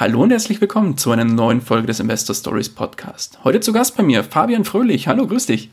[0.00, 3.40] Hallo und herzlich willkommen zu einer neuen Folge des Investor Stories Podcast.
[3.42, 5.08] Heute zu Gast bei mir Fabian Fröhlich.
[5.08, 5.70] Hallo, grüß dich.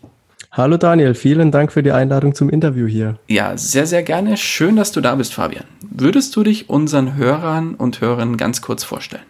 [0.51, 3.19] Hallo Daniel, vielen Dank für die Einladung zum Interview hier.
[3.27, 4.35] Ja, sehr, sehr gerne.
[4.35, 5.65] Schön, dass du da bist, Fabian.
[5.87, 9.21] Würdest du dich unseren Hörern und Hörern ganz kurz vorstellen?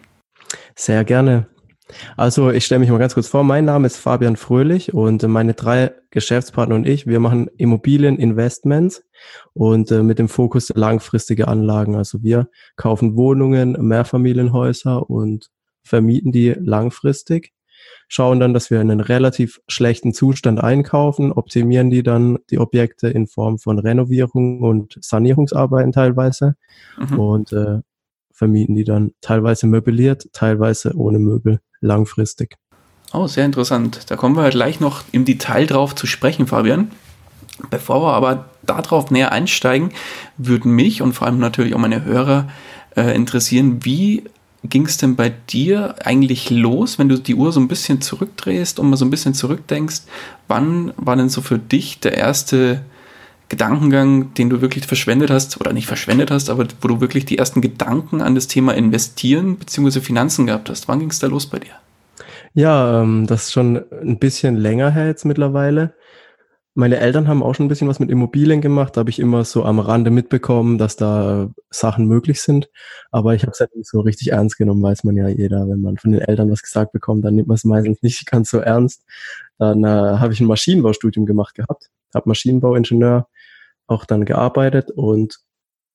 [0.74, 1.46] Sehr gerne.
[2.16, 3.44] Also ich stelle mich mal ganz kurz vor.
[3.44, 9.02] Mein Name ist Fabian Fröhlich und meine drei Geschäftspartner und ich, wir machen Immobilieninvestments
[9.54, 11.96] und äh, mit dem Fokus langfristige Anlagen.
[11.96, 15.50] Also wir kaufen Wohnungen, Mehrfamilienhäuser und
[15.82, 17.52] vermieten die langfristig,
[18.08, 23.08] schauen dann, dass wir in einen relativ schlechten Zustand einkaufen, optimieren die dann die Objekte
[23.08, 26.56] in Form von Renovierung und Sanierungsarbeiten teilweise
[26.98, 27.18] mhm.
[27.18, 27.80] und äh,
[28.32, 32.56] vermieten die dann teilweise möbliert, teilweise ohne Möbel langfristig.
[33.12, 34.10] Oh, sehr interessant.
[34.10, 36.90] Da kommen wir gleich noch im Detail drauf zu sprechen, Fabian.
[37.70, 39.90] Bevor wir aber darauf näher einsteigen,
[40.36, 42.48] würden mich und vor allem natürlich auch meine Hörer
[42.96, 44.24] äh, interessieren, wie
[44.64, 48.78] ging es denn bei dir eigentlich los, wenn du die Uhr so ein bisschen zurückdrehst
[48.78, 50.02] und mal so ein bisschen zurückdenkst?
[50.48, 52.82] Wann war denn so für dich der erste
[53.48, 57.38] Gedankengang, den du wirklich verschwendet hast, oder nicht verschwendet hast, aber wo du wirklich die
[57.38, 60.00] ersten Gedanken an das Thema Investieren bzw.
[60.00, 60.88] Finanzen gehabt hast?
[60.88, 61.72] Wann ging es da los bei dir?
[62.54, 65.94] Ja, ähm, das ist schon ein bisschen länger her jetzt mittlerweile.
[66.78, 68.96] Meine Eltern haben auch schon ein bisschen was mit Immobilien gemacht.
[68.96, 72.68] Da habe ich immer so am Rande mitbekommen, dass da Sachen möglich sind.
[73.10, 75.66] Aber ich habe es halt nicht so richtig ernst genommen, weiß man ja jeder.
[75.66, 78.50] Wenn man von den Eltern was gesagt bekommt, dann nimmt man es meistens nicht ganz
[78.50, 79.06] so ernst.
[79.56, 83.26] Dann äh, habe ich ein Maschinenbaustudium gemacht gehabt, habe Maschinenbauingenieur
[83.86, 85.38] auch dann gearbeitet und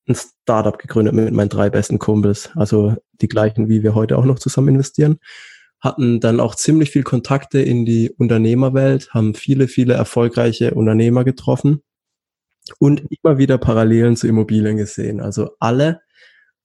[0.08, 2.50] ein Startup gegründet mit meinen drei besten Kumpels.
[2.56, 5.20] Also die gleichen, wie wir heute auch noch zusammen investieren.
[5.82, 11.82] Hatten dann auch ziemlich viel Kontakte in die Unternehmerwelt, haben viele, viele erfolgreiche Unternehmer getroffen
[12.78, 15.20] und immer wieder Parallelen zu Immobilien gesehen.
[15.20, 16.00] Also alle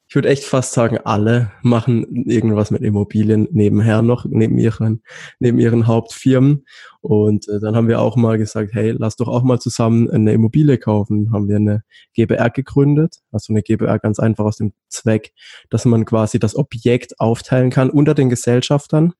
[0.09, 5.03] ich würde echt fast sagen, alle machen irgendwas mit Immobilien nebenher noch, neben ihren,
[5.40, 6.66] neben ihren Hauptfirmen.
[7.01, 10.31] Und äh, dann haben wir auch mal gesagt, hey, lass doch auch mal zusammen eine
[10.31, 11.34] Immobilie kaufen.
[11.34, 13.17] Haben wir eine GBR gegründet.
[13.34, 15.34] Also eine GBR ganz einfach aus dem Zweck,
[15.69, 19.13] dass man quasi das Objekt aufteilen kann unter den Gesellschaftern.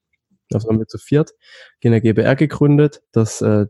[0.50, 1.34] Das haben wir zu viert.
[1.84, 3.66] Eine GBR gegründet, das äh,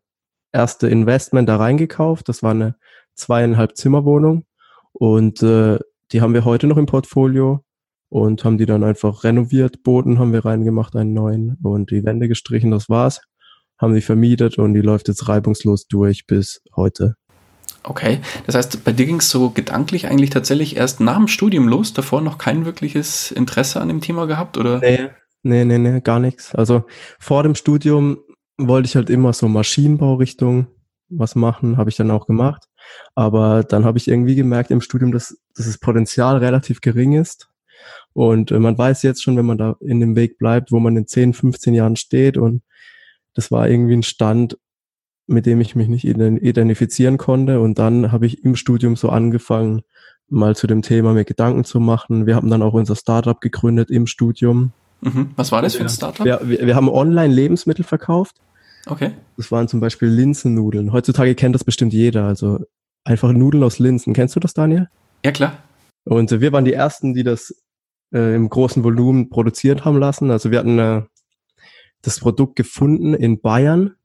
[0.52, 2.30] erste Investment da reingekauft.
[2.30, 2.76] Das war eine
[3.16, 4.46] zweieinhalb Zimmerwohnung.
[4.94, 5.80] Und äh,
[6.12, 7.64] die haben wir heute noch im Portfolio
[8.10, 9.84] und haben die dann einfach renoviert.
[9.84, 13.22] Boden haben wir reingemacht, einen neuen und die Wände gestrichen, das war's.
[13.78, 17.16] Haben die vermietet und die läuft jetzt reibungslos durch bis heute.
[17.84, 21.68] Okay, das heißt, bei dir ging es so gedanklich eigentlich tatsächlich erst nach dem Studium
[21.68, 24.80] los, davor noch kein wirkliches Interesse an dem Thema gehabt, oder?
[24.80, 25.10] Nee,
[25.44, 26.54] nee, nee, nee gar nichts.
[26.54, 26.84] Also
[27.20, 28.18] vor dem Studium
[28.58, 30.68] wollte ich halt immer so Maschinenbaurichtung
[31.10, 32.68] was machen, habe ich dann auch gemacht.
[33.16, 37.50] Aber dann habe ich irgendwie gemerkt im Studium, dass, dass das Potenzial relativ gering ist.
[38.14, 40.96] Und äh, man weiß jetzt schon, wenn man da in dem Weg bleibt, wo man
[40.98, 42.38] in 10, 15 Jahren steht.
[42.38, 42.64] Und
[43.34, 44.58] das war irgendwie ein Stand,
[45.28, 47.60] mit dem ich mich nicht identifizieren konnte.
[47.60, 49.82] Und dann habe ich im Studium so angefangen,
[50.30, 52.26] mal zu dem Thema mir Gedanken zu machen.
[52.26, 54.72] Wir haben dann auch unser Startup gegründet im Studium.
[55.02, 55.32] Mhm.
[55.36, 56.26] Was war das für ein Startup?
[56.26, 58.36] Wir, wir, wir haben online Lebensmittel verkauft.
[58.88, 59.12] Okay.
[59.36, 60.92] Das waren zum Beispiel Linsennudeln.
[60.92, 62.26] Heutzutage kennt das bestimmt jeder.
[62.26, 62.60] Also
[63.04, 64.14] einfach Nudeln aus Linsen.
[64.14, 64.88] Kennst du das, Daniel?
[65.26, 65.64] Ja, klar.
[66.04, 67.54] Und wir waren die Ersten, die das
[68.14, 70.32] äh, im großen Volumen produziert haben lassen.
[70.32, 71.02] Also wir hatten äh,
[72.02, 73.96] das Produkt gefunden in Bayern,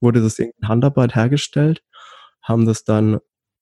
[0.00, 1.82] wurde das in Handarbeit hergestellt,
[2.42, 3.20] haben das dann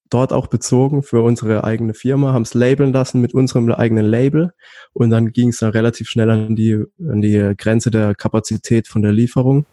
[0.08, 4.52] dort auch bezogen für unsere eigene Firma, haben es labeln lassen mit unserem eigenen Label
[4.92, 9.02] und dann ging es dann relativ schnell an die, an die Grenze der Kapazität von
[9.02, 9.66] der Lieferung.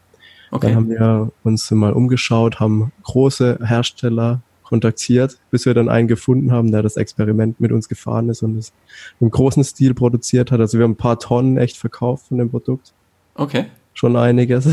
[0.52, 0.68] Okay.
[0.68, 6.52] Dann haben wir uns mal umgeschaut, haben große Hersteller kontaktiert, bis wir dann einen gefunden
[6.52, 8.74] haben, der das Experiment mit uns gefahren ist und es
[9.20, 10.60] im großen Stil produziert hat.
[10.60, 12.94] Also wir haben ein paar Tonnen echt verkauft von dem Produkt.
[13.36, 13.66] Okay.
[13.94, 14.68] Schon einiges.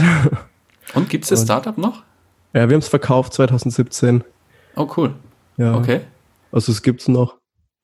[0.94, 2.02] Und gibt es das Startup noch?
[2.52, 4.23] Ja, wir haben es verkauft 2017.
[4.76, 5.14] Oh, cool.
[5.56, 5.76] Ja.
[5.76, 6.02] Okay.
[6.52, 7.38] Also es gibt's noch.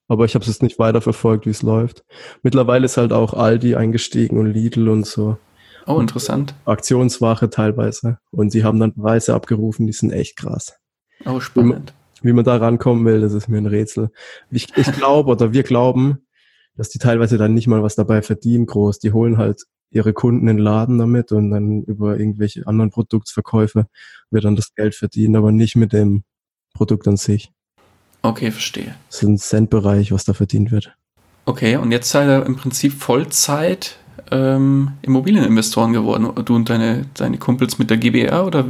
[0.09, 2.05] Aber ich habe es jetzt nicht weiter verfolgt, wie es läuft.
[2.43, 5.39] Mittlerweile ist halt auch Aldi eingestiegen und Lidl und so.
[5.87, 6.55] Oh, interessant.
[6.67, 8.19] Aktionsware teilweise.
[8.31, 10.77] Und sie haben dann Preise abgerufen, die sind echt krass.
[11.25, 11.93] Oh, spannend.
[12.23, 14.11] Wie man, da rankommen will, das ist mir ein Rätsel.
[14.51, 16.27] Ich, ich glaube oder wir glauben,
[16.77, 18.99] dass die teilweise dann nicht mal was dabei verdienen groß.
[18.99, 23.87] Die holen halt ihre Kunden in den Laden damit und dann über irgendwelche anderen Produktverkäufe
[24.31, 26.23] wird dann das Geld verdienen, aber nicht mit dem
[26.75, 27.53] Produkt an sich.
[28.23, 28.95] Okay, verstehe.
[29.09, 30.95] Das ist ein Centbereich, was da verdient wird.
[31.47, 33.97] Okay, und jetzt seid ihr im Prinzip Vollzeit
[34.31, 38.67] ähm, Immobilieninvestoren geworden, du und deine, deine Kumpels mit der GBR oder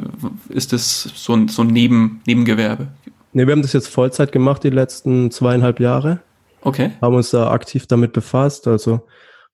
[0.49, 2.88] ist das so ein, so ein Neben, Nebengewerbe?
[3.32, 6.21] Ne, wir haben das jetzt Vollzeit gemacht die letzten zweieinhalb Jahre.
[6.62, 6.93] Okay.
[7.00, 8.67] Haben uns da aktiv damit befasst.
[8.67, 9.06] Also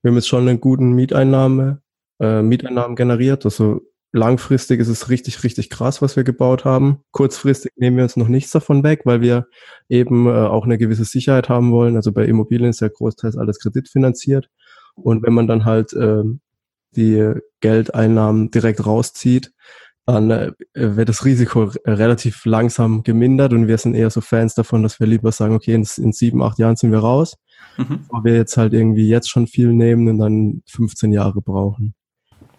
[0.02, 1.82] wir haben jetzt schon einen guten Mieteinnahme,
[2.20, 3.44] äh, Mieteinnahmen generiert.
[3.44, 3.82] Also
[4.12, 7.00] langfristig ist es richtig, richtig krass, was wir gebaut haben.
[7.12, 9.46] Kurzfristig nehmen wir uns noch nichts davon weg, weil wir
[9.88, 11.96] eben äh, auch eine gewisse Sicherheit haben wollen.
[11.96, 14.48] Also bei Immobilien ist ja großteils alles kreditfinanziert.
[14.94, 16.22] Und wenn man dann halt äh,
[16.96, 19.52] die Geldeinnahmen direkt rauszieht,
[20.06, 24.82] dann äh, wird das Risiko relativ langsam gemindert und wir sind eher so Fans davon,
[24.82, 27.36] dass wir lieber sagen, okay, in, in sieben, acht Jahren sind wir raus,
[27.76, 28.06] mhm.
[28.08, 31.94] aber wir jetzt halt irgendwie jetzt schon viel nehmen und dann 15 Jahre brauchen.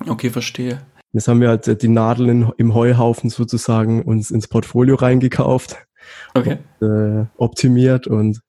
[0.05, 0.81] Okay, verstehe.
[1.13, 5.77] Jetzt haben wir halt äh, die Nadeln in, im Heuhaufen sozusagen uns ins Portfolio reingekauft,
[6.35, 6.57] okay.
[6.81, 8.41] und, äh, optimiert und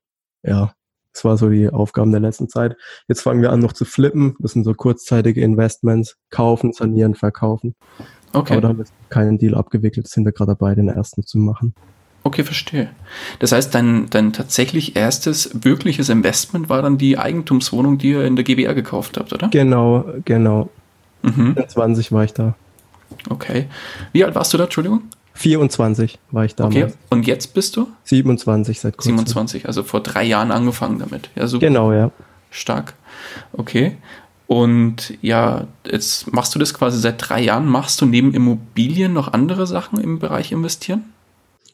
[0.42, 0.72] ja,
[1.12, 2.76] das war so die Aufgaben der letzten Zeit.
[3.08, 4.36] Jetzt fangen wir an noch zu flippen.
[4.38, 6.16] Das sind so kurzzeitige Investments.
[6.30, 7.74] Kaufen, sanieren, verkaufen.
[8.32, 8.52] Okay.
[8.52, 10.08] Aber da haben wir keinen Deal abgewickelt.
[10.08, 11.74] Sind wir gerade dabei, den ersten zu machen.
[12.24, 12.90] Okay, verstehe.
[13.38, 18.36] Das heißt, dein, dein tatsächlich erstes wirkliches Investment war dann die Eigentumswohnung, die ihr in
[18.36, 19.48] der GBR gekauft habt, oder?
[19.48, 20.68] Genau, genau.
[21.22, 21.56] Mhm.
[21.66, 22.54] 20 war ich da.
[23.30, 23.66] Okay.
[24.12, 25.02] Wie alt warst du da, Entschuldigung?
[25.34, 26.76] 24 war ich damals.
[26.76, 27.86] Okay, und jetzt bist du?
[28.04, 29.18] 27 seit kurzem.
[29.18, 31.30] 27, also vor drei Jahren angefangen damit.
[31.36, 31.66] Ja, super.
[31.66, 32.10] Genau, ja.
[32.50, 32.94] Stark.
[33.52, 33.96] Okay.
[34.48, 37.66] Und ja, jetzt machst du das quasi seit drei Jahren.
[37.66, 41.04] Machst du neben Immobilien noch andere Sachen im Bereich investieren?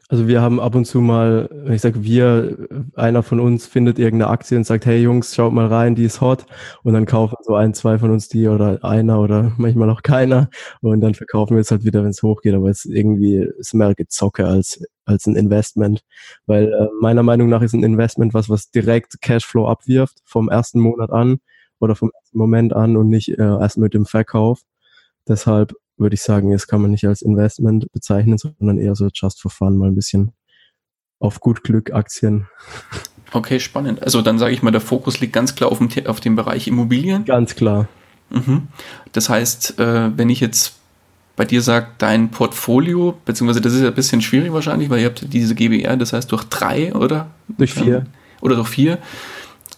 [0.09, 2.59] Also wir haben ab und zu mal, ich sage wir,
[2.97, 6.21] einer von uns findet irgendeine Aktie und sagt, hey Jungs, schaut mal rein, die ist
[6.21, 6.47] hot.
[6.83, 10.51] Und dann kaufen so ein, zwei von uns die oder einer oder manchmal auch keiner.
[10.81, 12.55] Und dann verkaufen wir es halt wieder, wenn es hochgeht.
[12.55, 16.01] Aber es ist irgendwie ist mehr Gezocke als, als ein Investment.
[16.47, 20.81] Weil äh, meiner Meinung nach ist ein Investment was, was direkt Cashflow abwirft vom ersten
[20.81, 21.39] Monat an
[21.85, 24.63] oder vom ersten Moment an und nicht äh, erst mit dem Verkauf.
[25.29, 29.41] Deshalb würde ich sagen, das kann man nicht als Investment bezeichnen, sondern eher so just
[29.41, 30.33] for fun, mal ein bisschen
[31.21, 32.49] auf gut Glück Aktien.
[33.33, 34.03] Okay, spannend.
[34.03, 36.69] Also dann sage ich mal, der Fokus liegt ganz klar auf dem, auf dem Bereich
[36.69, 37.25] Immobilien.
[37.25, 37.89] Ganz klar.
[38.31, 38.69] Mhm.
[39.13, 40.75] Das heißt, äh, wenn ich jetzt
[41.37, 45.07] bei dir sage, dein Portfolio, beziehungsweise das ist ja ein bisschen schwierig wahrscheinlich, weil ihr
[45.07, 47.31] habt diese GBR, das heißt durch drei, oder?
[47.59, 48.07] Durch vier.
[48.41, 48.99] Oder durch vier.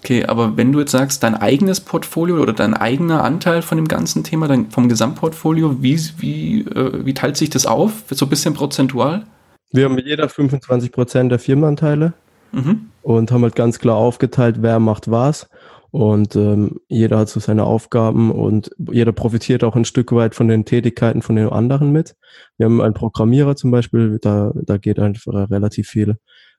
[0.07, 3.89] Okay, aber wenn du jetzt sagst, dein eigenes Portfolio oder dein eigener Anteil von dem
[3.89, 8.05] ganzen Thema, dein, vom Gesamtportfolio, wie, wie, äh, wie teilt sich das auf?
[8.13, 9.27] So ein bisschen prozentual?
[9.73, 12.13] Wir haben jeder 25 Prozent der Firmenanteile
[12.53, 12.91] mhm.
[13.03, 15.51] und haben halt ganz klar aufgeteilt, wer macht was.
[15.91, 20.47] Und ähm, jeder hat so seine Aufgaben und jeder profitiert auch ein Stück weit von
[20.47, 22.15] den Tätigkeiten von den anderen mit.
[22.59, 26.17] Wir haben einen Programmierer zum Beispiel, da, da geht einfach relativ viel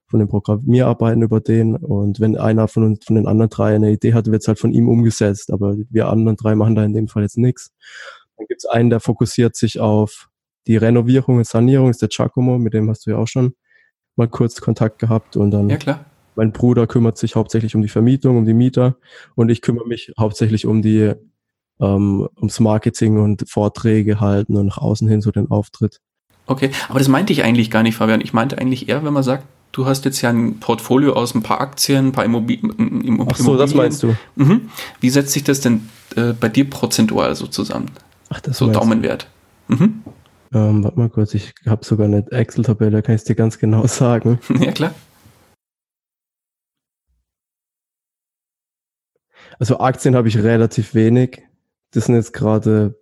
[0.08, 1.76] von den Programmierarbeiten über den.
[1.76, 4.60] Und wenn einer von uns, von den anderen drei eine Idee hat, wird es halt
[4.60, 5.52] von ihm umgesetzt.
[5.52, 7.72] Aber wir anderen drei machen da in dem Fall jetzt nichts.
[8.38, 10.30] Dann gibt es einen, der fokussiert sich auf
[10.68, 13.54] die Renovierung und Sanierung, ist der Giacomo, mit dem hast du ja auch schon
[14.16, 15.36] mal kurz Kontakt gehabt.
[15.38, 16.06] Und dann ja, klar.
[16.36, 18.98] mein Bruder kümmert sich hauptsächlich um die Vermietung, um die Mieter.
[19.36, 21.14] Und ich kümmere mich hauptsächlich um die
[21.80, 26.00] ähm, ums Marketing und Vorträge halten und nach außen hin so den Auftritt.
[26.48, 28.22] Okay, aber das meinte ich eigentlich gar nicht, Fabian.
[28.22, 31.44] Ich meinte eigentlich eher, wenn man sagt, du hast jetzt ja ein Portfolio aus ein
[31.44, 32.72] paar Aktien, ein paar Immobilien.
[32.78, 33.28] Immobilien.
[33.30, 34.16] Ach so, das meinst du.
[34.36, 34.70] Mhm.
[35.00, 37.92] Wie setzt sich das denn äh, bei dir prozentual so zusammen?
[38.30, 39.28] Ach, das So Daumenwert.
[39.68, 40.04] Mhm.
[40.54, 44.40] Ähm, warte mal kurz, ich habe sogar eine Excel-Tabelle, kann ich dir ganz genau sagen.
[44.60, 44.94] ja, klar.
[49.60, 51.42] Also Aktien habe ich relativ wenig.
[51.92, 53.00] Das sind jetzt gerade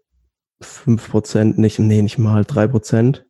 [0.61, 3.23] 5%, nicht, nee, nicht mal 3%.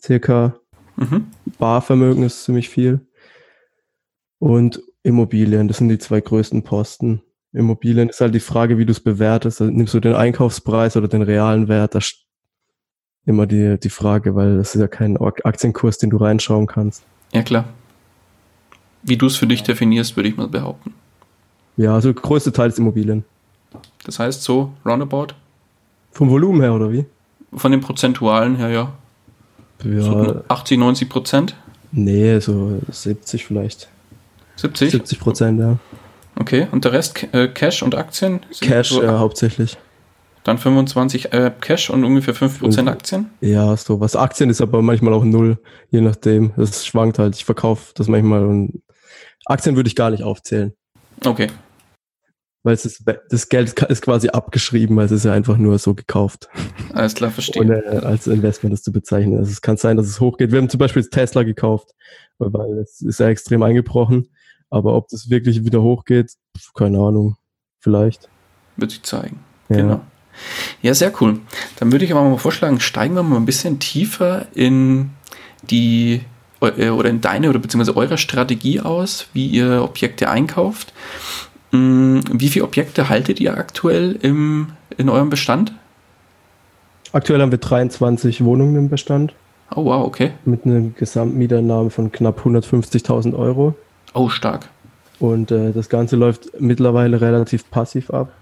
[0.00, 0.59] Circa.
[1.00, 1.26] Mhm.
[1.58, 3.00] Barvermögen ist ziemlich viel.
[4.38, 7.22] Und Immobilien, das sind die zwei größten Posten.
[7.52, 9.60] Immobilien ist halt die Frage, wie du es bewertest.
[9.60, 11.94] Also nimmst du den Einkaufspreis oder den realen Wert?
[11.94, 12.26] Das ist
[13.26, 17.02] immer die, die Frage, weil das ist ja kein Aktienkurs, den du reinschauen kannst.
[17.32, 17.64] Ja, klar.
[19.02, 20.94] Wie du es für dich definierst, würde ich mal behaupten.
[21.76, 23.24] Ja, also der größte Teil ist Immobilien.
[24.04, 25.28] Das heißt so, roundabout?
[26.12, 27.06] Vom Volumen her, oder wie?
[27.54, 28.92] Von den Prozentualen her, ja.
[29.84, 30.00] Ja.
[30.02, 31.56] So 80, 90 Prozent?
[31.92, 33.88] Nee, so 70 vielleicht.
[34.56, 34.92] 70?
[34.92, 35.78] 70 Prozent, ja.
[36.38, 38.40] Okay, und der Rest äh, Cash und Aktien?
[38.60, 39.76] Cash, so, ja, hauptsächlich.
[40.44, 43.30] Dann 25 äh, Cash und ungefähr 5% Aktien?
[43.40, 44.16] Ja, so was.
[44.16, 45.58] Aktien ist aber manchmal auch null,
[45.90, 46.52] je nachdem.
[46.56, 47.36] Das schwankt halt.
[47.36, 48.82] Ich verkaufe das manchmal und
[49.44, 50.72] Aktien würde ich gar nicht aufzählen.
[51.24, 51.48] Okay.
[52.62, 55.94] Weil es ist, das Geld ist quasi abgeschrieben, weil es ist ja einfach nur so
[55.94, 56.48] gekauft.
[56.92, 57.62] Alles klar, verstehe.
[57.62, 59.38] Ohne äh, als Investment das zu bezeichnen.
[59.38, 60.52] Also es kann sein, dass es hochgeht.
[60.52, 61.94] Wir haben zum Beispiel Tesla gekauft,
[62.38, 64.28] weil es ist ja extrem eingebrochen.
[64.68, 66.34] Aber ob das wirklich wieder hochgeht,
[66.74, 67.36] keine Ahnung.
[67.80, 68.28] Vielleicht.
[68.76, 69.40] Wird sich zeigen.
[69.68, 69.76] Ja.
[69.76, 70.00] Genau.
[70.82, 71.40] Ja, sehr cool.
[71.78, 75.10] Dann würde ich aber mal vorschlagen, steigen wir mal ein bisschen tiefer in
[75.62, 76.22] die
[76.60, 80.92] äh, oder in deine oder beziehungsweise eure Strategie aus, wie ihr Objekte einkauft.
[81.72, 85.72] Mm, wie viele Objekte haltet ihr aktuell im, in eurem Bestand?
[87.12, 89.34] Aktuell haben wir 23 Wohnungen im Bestand.
[89.74, 90.32] Oh wow, okay.
[90.44, 93.74] Mit einem Gesamtmieternahme von knapp 150.000 Euro.
[94.14, 94.68] Oh, stark.
[95.20, 98.32] Und äh, das Ganze läuft mittlerweile relativ passiv ab,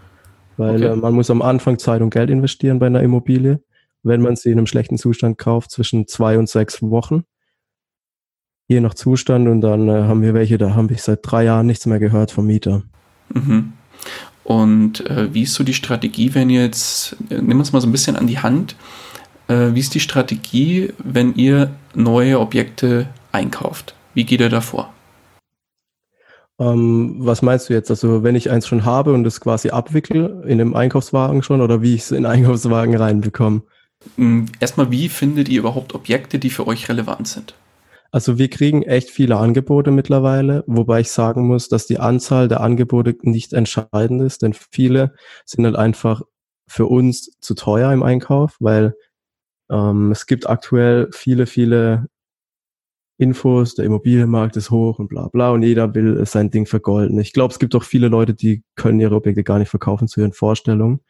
[0.57, 0.93] weil okay.
[0.93, 3.61] äh, man muss am Anfang Zeit und Geld investieren bei einer Immobilie,
[4.03, 7.25] wenn man sie in einem schlechten Zustand kauft, zwischen zwei und sechs Wochen.
[8.69, 11.67] Je nach Zustand und dann äh, haben wir welche, da habe ich seit drei Jahren
[11.67, 12.83] nichts mehr gehört vom Mieter.
[13.33, 13.73] Mhm.
[14.45, 17.87] Und äh, wie ist so die Strategie, wenn ihr jetzt, äh, nimm uns mal so
[17.87, 18.77] ein bisschen an die Hand,
[19.49, 23.95] äh, wie ist die Strategie, wenn ihr neue Objekte einkauft?
[24.15, 24.93] Wie geht ihr da vor?
[26.59, 27.91] Ähm, was meinst du jetzt?
[27.91, 31.83] Also wenn ich eins schon habe und es quasi abwickel in einem Einkaufswagen schon oder
[31.83, 33.63] wie ich es in einen Einkaufswagen reinbekomme?
[34.17, 37.55] Hm, erstmal, wie findet ihr überhaupt Objekte, die für euch relevant sind?
[38.11, 42.61] Also wir kriegen echt viele Angebote mittlerweile, wobei ich sagen muss, dass die Anzahl der
[42.61, 46.23] Angebote nicht entscheidend ist, denn viele sind halt einfach
[46.67, 48.95] für uns zu teuer im Einkauf, weil
[49.71, 52.07] ähm, es gibt aktuell viele, viele
[53.21, 57.19] Infos, der Immobilienmarkt ist hoch und bla bla und jeder will sein Ding vergolden.
[57.19, 60.21] Ich glaube, es gibt auch viele Leute, die können ihre Objekte gar nicht verkaufen zu
[60.21, 61.01] ihren Vorstellungen.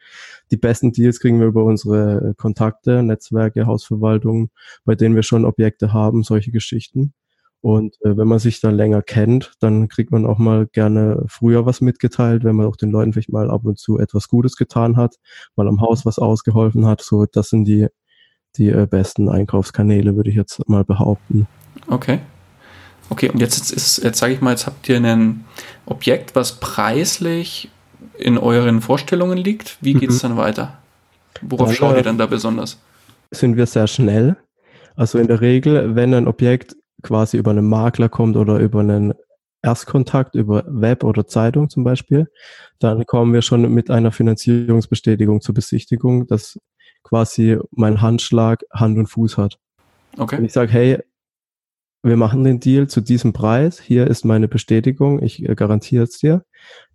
[0.49, 4.49] Die besten Deals kriegen wir über unsere Kontakte, Netzwerke, Hausverwaltungen,
[4.85, 7.13] bei denen wir schon Objekte haben, solche Geschichten.
[7.61, 11.65] Und äh, wenn man sich dann länger kennt, dann kriegt man auch mal gerne früher
[11.67, 14.97] was mitgeteilt, wenn man auch den Leuten vielleicht mal ab und zu etwas Gutes getan
[14.97, 15.17] hat,
[15.55, 17.01] mal am Haus was ausgeholfen hat.
[17.01, 17.87] So, das sind die,
[18.55, 21.47] die äh, besten Einkaufskanäle, würde ich jetzt mal behaupten.
[21.87, 22.19] Okay.
[23.09, 25.45] Okay, und jetzt ist, jetzt sage ich mal, jetzt habt ihr ein
[25.85, 27.69] Objekt, was preislich
[28.17, 29.77] in euren Vorstellungen liegt.
[29.81, 30.29] Wie geht es mhm.
[30.29, 30.77] dann weiter?
[31.41, 32.77] Worauf schaut ihr dann da besonders?
[33.31, 34.37] Sind wir sehr schnell.
[34.95, 39.13] Also in der Regel, wenn ein Objekt quasi über einen Makler kommt oder über einen
[39.61, 42.27] Erstkontakt, über Web oder Zeitung zum Beispiel,
[42.79, 46.59] dann kommen wir schon mit einer Finanzierungsbestätigung zur Besichtigung, dass
[47.03, 49.57] quasi mein Handschlag Hand und Fuß hat.
[50.17, 50.37] Okay.
[50.37, 50.99] Wenn ich sage, hey,
[52.03, 56.17] wir machen den Deal zu diesem Preis, hier ist meine Bestätigung, ich äh, garantiere es
[56.17, 56.43] dir,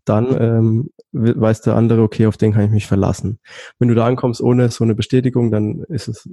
[0.04, 3.38] dann ähm, weiß der andere, okay, auf den kann ich mich verlassen.
[3.78, 6.28] Wenn du da ankommst ohne so eine Bestätigung, dann ist es,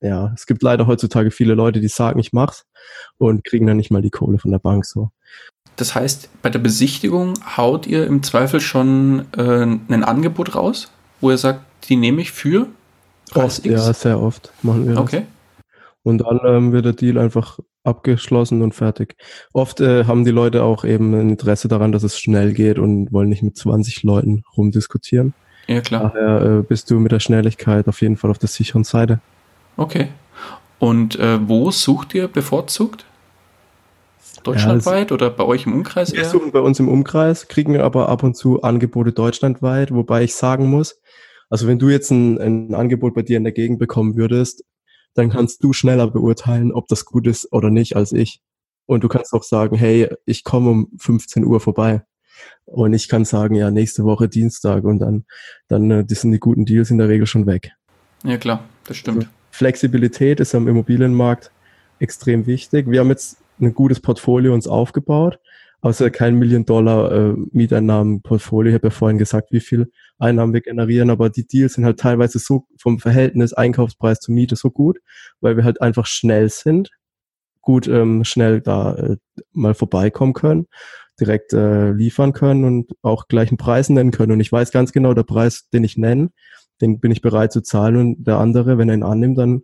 [0.00, 2.64] ja, es gibt leider heutzutage viele Leute, die sagen, ich mach's
[3.18, 5.10] und kriegen dann nicht mal die Kohle von der Bank so.
[5.76, 10.90] Das heißt, bei der Besichtigung haut ihr im Zweifel schon äh, ein Angebot raus,
[11.20, 12.66] wo ihr sagt, die nehme ich für?
[13.34, 15.02] Oft, ja, sehr oft machen wir das.
[15.02, 15.26] Okay.
[16.02, 19.16] Und dann ähm, wird der Deal einfach abgeschlossen und fertig.
[19.52, 23.12] Oft äh, haben die Leute auch eben ein Interesse daran, dass es schnell geht und
[23.12, 25.34] wollen nicht mit 20 Leuten rumdiskutieren.
[25.66, 26.12] Ja, klar.
[26.14, 29.20] Daher äh, bist du mit der Schnelligkeit auf jeden Fall auf der sicheren Seite.
[29.76, 30.08] Okay.
[30.78, 33.04] Und äh, wo sucht ihr bevorzugt?
[34.42, 36.12] Deutschlandweit ja, oder bei euch im Umkreis?
[36.12, 36.28] Wir eher?
[36.28, 40.66] suchen bei uns im Umkreis, kriegen aber ab und zu Angebote deutschlandweit, wobei ich sagen
[40.66, 41.00] muss,
[41.48, 44.64] also wenn du jetzt ein, ein Angebot bei dir in der Gegend bekommen würdest,
[45.14, 48.40] dann kannst du schneller beurteilen, ob das gut ist oder nicht als ich.
[48.86, 52.02] Und du kannst auch sagen, hey, ich komme um 15 Uhr vorbei.
[52.64, 55.24] Und ich kann sagen, ja, nächste Woche Dienstag und dann,
[55.68, 57.72] dann äh, das sind die guten Deals in der Regel schon weg.
[58.24, 59.18] Ja, klar, das stimmt.
[59.18, 61.52] Also Flexibilität ist am Immobilienmarkt
[61.98, 62.90] extrem wichtig.
[62.90, 65.38] Wir haben jetzt ein gutes Portfolio uns aufgebaut,
[65.82, 67.34] außer kein Million-Dollar äh.
[67.52, 72.00] Ich habe ja vorhin gesagt, wie viel Einnahmen wir generieren, aber die Deals sind halt
[72.00, 74.98] teilweise so vom Verhältnis Einkaufspreis zur Miete so gut,
[75.40, 76.90] weil wir halt einfach schnell sind,
[77.60, 79.16] gut ähm, schnell da äh,
[79.52, 80.66] mal vorbeikommen können,
[81.20, 84.32] direkt äh, liefern können und auch gleichen Preis nennen können.
[84.32, 86.30] Und ich weiß ganz genau, der Preis, den ich nenne,
[86.80, 89.62] den bin ich bereit zu zahlen und der andere, wenn er ihn annimmt, dann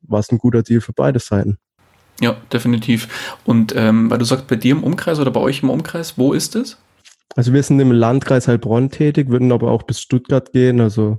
[0.00, 1.58] war es ein guter Deal für beide Seiten.
[2.22, 3.36] Ja, definitiv.
[3.44, 6.32] Und ähm, weil du sagst, bei dir im Umkreis oder bei euch im Umkreis, wo
[6.32, 6.78] ist es?
[7.34, 11.18] Also wir sind im Landkreis Heilbronn tätig, würden aber auch bis Stuttgart gehen, also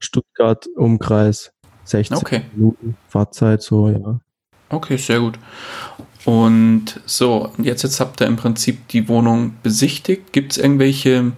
[0.00, 1.52] Stuttgart Umkreis
[1.84, 2.42] 60 okay.
[2.52, 4.20] Minuten Fahrzeit, so, ja.
[4.70, 5.38] Okay, sehr gut.
[6.26, 10.32] Und so, jetzt, jetzt habt ihr im Prinzip die Wohnung besichtigt.
[10.32, 11.32] Gibt es irgendwelche,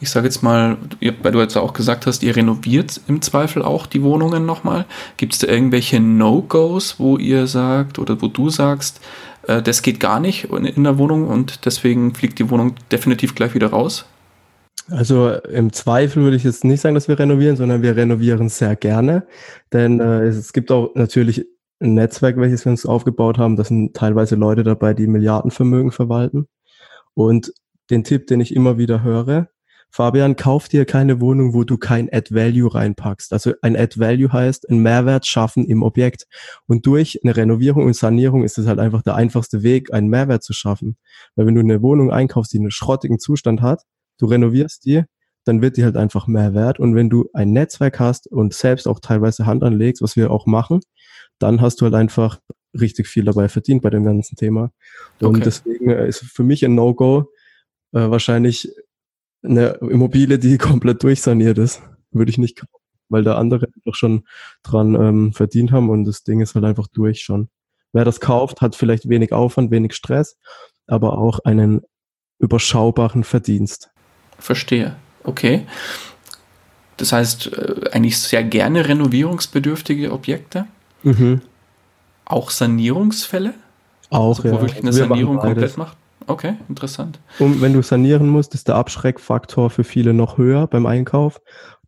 [0.00, 0.76] ich sage jetzt mal,
[1.22, 4.86] weil du jetzt auch gesagt hast, ihr renoviert im Zweifel auch die Wohnungen nochmal.
[5.16, 9.00] Gibt es da irgendwelche No-Gos, wo ihr sagt oder wo du sagst,
[9.48, 13.34] äh, das geht gar nicht in, in der Wohnung und deswegen fliegt die Wohnung definitiv
[13.34, 14.04] gleich wieder raus?
[14.90, 18.76] Also im Zweifel würde ich jetzt nicht sagen, dass wir renovieren, sondern wir renovieren sehr
[18.76, 19.26] gerne.
[19.72, 21.44] Denn äh, es gibt auch natürlich
[21.80, 23.56] ein Netzwerk, welches wir uns aufgebaut haben.
[23.56, 26.48] Das sind teilweise Leute dabei, die Milliardenvermögen verwalten.
[27.14, 27.52] Und
[27.90, 29.48] den Tipp, den ich immer wieder höre,
[29.90, 33.32] Fabian, kauf dir keine Wohnung, wo du kein Add Value reinpackst.
[33.32, 36.26] Also ein Add Value heißt ein Mehrwert schaffen im Objekt.
[36.66, 40.42] Und durch eine Renovierung und Sanierung ist es halt einfach der einfachste Weg, einen Mehrwert
[40.42, 40.98] zu schaffen.
[41.36, 43.82] Weil wenn du eine Wohnung einkaufst, die einen schrottigen Zustand hat,
[44.18, 45.04] du renovierst die,
[45.44, 46.78] dann wird die halt einfach mehr wert.
[46.78, 50.44] Und wenn du ein Netzwerk hast und selbst auch teilweise Hand anlegst, was wir auch
[50.44, 50.80] machen,
[51.38, 52.40] dann hast du halt einfach
[52.78, 54.72] richtig viel dabei verdient bei dem ganzen Thema.
[55.20, 55.40] Und okay.
[55.44, 57.30] deswegen äh, ist für mich ein No-Go
[57.92, 58.70] äh, wahrscheinlich
[59.42, 61.82] eine Immobilie, die komplett durchsaniert ist.
[62.10, 64.26] Würde ich nicht kaufen, weil da andere doch schon
[64.62, 67.48] dran ähm, verdient haben und das Ding ist halt einfach durch schon.
[67.92, 70.36] Wer das kauft, hat vielleicht wenig Aufwand, wenig Stress,
[70.86, 71.82] aber auch einen
[72.38, 73.90] überschaubaren Verdienst.
[74.38, 74.96] Verstehe.
[75.24, 75.66] Okay.
[76.96, 80.66] Das heißt, äh, eigentlich sehr gerne renovierungsbedürftige Objekte.
[81.02, 81.40] Mhm.
[82.24, 83.54] Auch Sanierungsfälle?
[84.10, 84.60] Auch, also, wo ja.
[84.60, 85.96] wirklich eine Wir Sanierung komplett macht?
[86.26, 87.20] Okay, interessant.
[87.38, 91.40] Und wenn du sanieren musst, ist der Abschreckfaktor für viele noch höher beim Einkauf,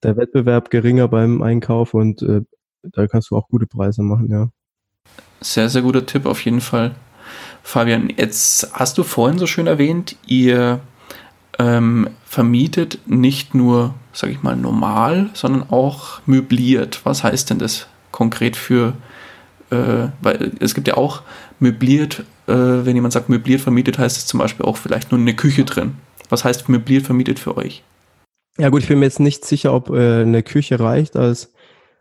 [0.02, 2.40] der Wettbewerb geringer beim Einkauf und äh,
[2.82, 4.48] da kannst du auch gute Preise machen, ja.
[5.42, 6.94] Sehr, sehr guter Tipp auf jeden Fall.
[7.62, 10.80] Fabian, jetzt hast du vorhin so schön erwähnt, ihr
[11.58, 17.00] ähm, vermietet nicht nur, sage ich mal, normal, sondern auch möbliert.
[17.04, 17.86] Was heißt denn das
[18.20, 18.92] konkret für,
[19.70, 21.22] äh, weil es gibt ja auch
[21.58, 25.34] möbliert, äh, wenn jemand sagt möbliert vermietet, heißt es zum Beispiel auch vielleicht nur eine
[25.34, 25.94] Küche drin.
[26.28, 27.82] Was heißt möbliert vermietet für euch?
[28.58, 31.54] Ja gut, ich bin mir jetzt nicht sicher, ob äh, eine Küche reicht als,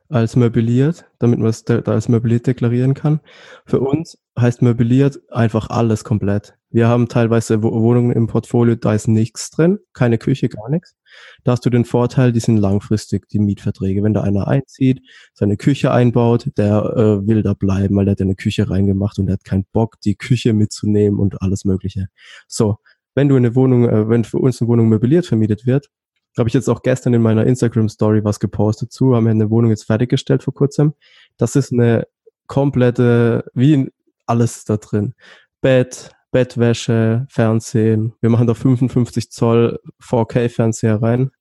[0.10, 3.22] als möbliert, damit man es da als möbliert deklarieren kann.
[3.66, 6.56] Für uns heißt möbliert einfach alles komplett.
[6.70, 10.98] Wir haben teilweise Wohnungen im Portfolio, da ist nichts drin, keine Küche, gar nichts.
[11.44, 14.04] Da hast du den Vorteil, die sind langfristig, die Mietverträge.
[14.04, 15.02] Wenn da einer einzieht,
[15.34, 19.28] seine Küche einbaut, der äh, will da bleiben, weil der hat eine Küche reingemacht und
[19.28, 22.08] der hat keinen Bock, die Küche mitzunehmen und alles Mögliche.
[22.48, 22.78] So,
[23.16, 25.90] wenn du eine Wohnung, äh, wenn für uns eine Wohnung möbliert vermietet wird,
[26.38, 29.72] habe ich jetzt auch gestern in meiner Instagram-Story was gepostet zu, haben wir eine Wohnung
[29.72, 30.94] jetzt fertiggestellt vor kurzem.
[31.38, 32.08] Das ist eine
[32.48, 33.92] komplette, wie
[34.26, 35.14] alles da drin.
[35.62, 38.14] Bett, Bettwäsche, Fernsehen.
[38.22, 41.32] Wir machen da 55 Zoll 4K-Fernseher rein.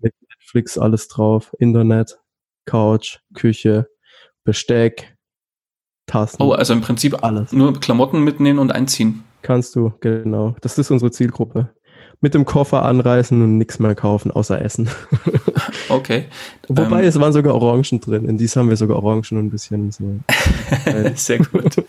[0.00, 1.54] Mit Netflix alles drauf.
[1.58, 2.18] Internet,
[2.64, 3.88] Couch, Küche,
[4.44, 5.16] Besteck,
[6.06, 6.42] Tassen.
[6.42, 7.52] Oh, also im Prinzip alles.
[7.52, 9.24] Nur Klamotten mitnehmen und einziehen.
[9.42, 10.54] Kannst du, genau.
[10.60, 11.70] Das ist unsere Zielgruppe
[12.20, 14.90] mit dem Koffer anreißen und nichts mehr kaufen, außer Essen.
[15.88, 16.26] okay.
[16.68, 18.26] Wobei, ähm, es waren sogar Orangen drin.
[18.26, 20.20] In dies haben wir sogar Orangen und ein bisschen so.
[21.14, 21.82] Sehr gut.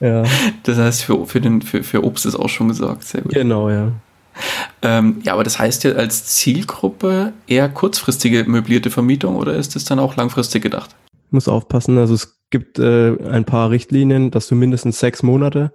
[0.00, 0.24] Ja.
[0.62, 3.04] Das heißt, für, für, den, für, für Obst ist auch schon gesorgt.
[3.04, 3.32] Sehr gut.
[3.32, 3.92] Genau, ja.
[4.80, 9.84] Ähm, ja, aber das heißt ja als Zielgruppe eher kurzfristige möblierte Vermietung oder ist das
[9.84, 10.96] dann auch langfristig gedacht?
[11.30, 11.98] Muss aufpassen.
[11.98, 15.72] Also es gibt äh, ein paar Richtlinien, dass du mindestens sechs Monate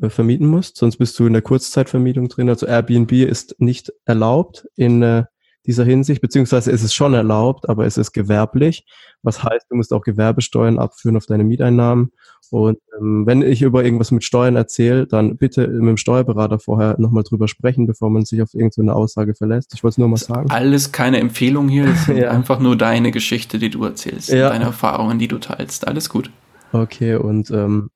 [0.00, 2.48] äh, vermieten musst, sonst bist du in der Kurzzeitvermietung drin.
[2.48, 5.24] Also Airbnb ist nicht erlaubt in äh,
[5.66, 8.84] dieser Hinsicht, beziehungsweise ist es schon erlaubt, aber es ist gewerblich.
[9.22, 12.12] Was heißt, du musst auch Gewerbesteuern abführen auf deine Mieteinnahmen.
[12.50, 16.96] Und ähm, wenn ich über irgendwas mit Steuern erzähle, dann bitte mit dem Steuerberater vorher
[16.98, 19.72] nochmal drüber sprechen, bevor man sich auf irgendeine Aussage verlässt.
[19.74, 20.50] Ich wollte es nur mal sagen.
[20.50, 22.30] Alles keine Empfehlung hier, es ist ja.
[22.30, 24.50] einfach nur deine Geschichte, die du erzählst, ja.
[24.50, 25.86] deine Erfahrungen, die du teilst.
[25.88, 26.30] Alles gut.
[26.72, 27.90] Okay, und ähm,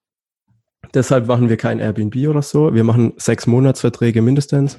[0.94, 2.72] Deshalb machen wir kein Airbnb oder so.
[2.74, 4.78] Wir machen sechs Monatsverträge mindestens,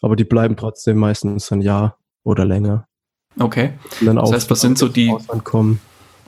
[0.00, 2.86] aber die bleiben trotzdem meistens ein Jahr oder länger.
[3.38, 3.72] Okay.
[4.00, 5.14] das heißt, was sind so die.
[5.44, 5.80] Kommen.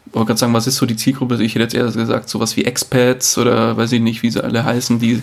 [0.09, 1.43] Ich wollte gerade sagen, was ist so die Zielgruppe?
[1.43, 4.65] Ich hätte jetzt eher gesagt, sowas wie Expats oder weiß ich nicht, wie sie alle
[4.65, 5.21] heißen, die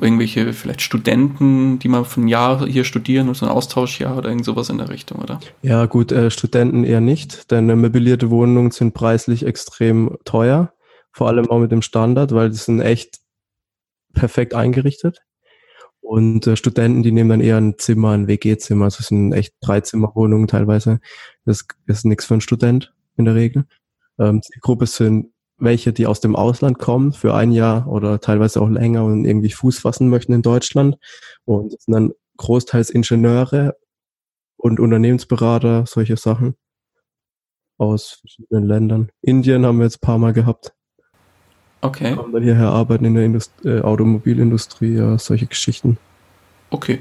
[0.00, 4.30] irgendwelche vielleicht Studenten, die mal für ein Jahr hier studieren oder so ein Austauschjahr oder
[4.30, 5.38] irgend sowas in der Richtung, oder?
[5.60, 10.72] Ja, gut, äh, Studenten eher nicht, denn äh, möblierte Wohnungen sind preislich extrem teuer.
[11.12, 13.18] Vor allem auch mit dem Standard, weil die sind echt
[14.14, 15.20] perfekt eingerichtet.
[16.00, 18.86] Und äh, Studenten, die nehmen dann eher ein Zimmer, ein WG-Zimmer.
[18.86, 21.00] Also es sind echt Dreizimmerwohnungen teilweise.
[21.44, 23.66] Das ist nichts für einen Student in der Regel.
[24.18, 28.68] Ähm, Zielgruppe sind welche, die aus dem Ausland kommen für ein Jahr oder teilweise auch
[28.68, 30.96] länger und irgendwie Fuß fassen möchten in Deutschland.
[31.44, 33.76] Und das sind dann großteils Ingenieure
[34.56, 36.54] und Unternehmensberater, solche Sachen
[37.78, 39.10] aus verschiedenen Ländern.
[39.22, 40.74] Indien haben wir jetzt ein paar Mal gehabt.
[41.80, 42.14] Okay.
[42.14, 45.98] Kommen dann hierher arbeiten in der Indust äh, Automobilindustrie, ja, solche Geschichten.
[46.70, 47.00] Okay.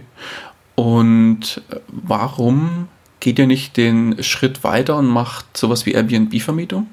[0.75, 2.87] Und warum
[3.19, 6.87] geht ihr nicht den Schritt weiter und macht sowas wie Airbnb-Vermietung?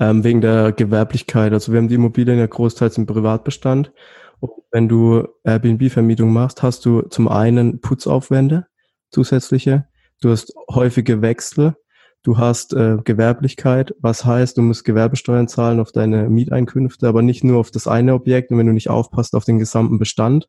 [0.00, 1.52] Ähm, wegen der Gewerblichkeit.
[1.52, 3.92] Also wir haben die Immobilien ja großteils im Privatbestand.
[4.40, 8.66] Und wenn du Airbnb-Vermietung machst, hast du zum einen Putzaufwände.
[9.10, 9.86] zusätzliche.
[10.20, 11.76] Du hast häufige Wechsel.
[12.24, 17.44] Du hast äh, Gewerblichkeit, was heißt, du musst Gewerbesteuern zahlen auf deine Mieteinkünfte, aber nicht
[17.44, 20.48] nur auf das eine Objekt und wenn du nicht aufpasst auf den gesamten Bestand.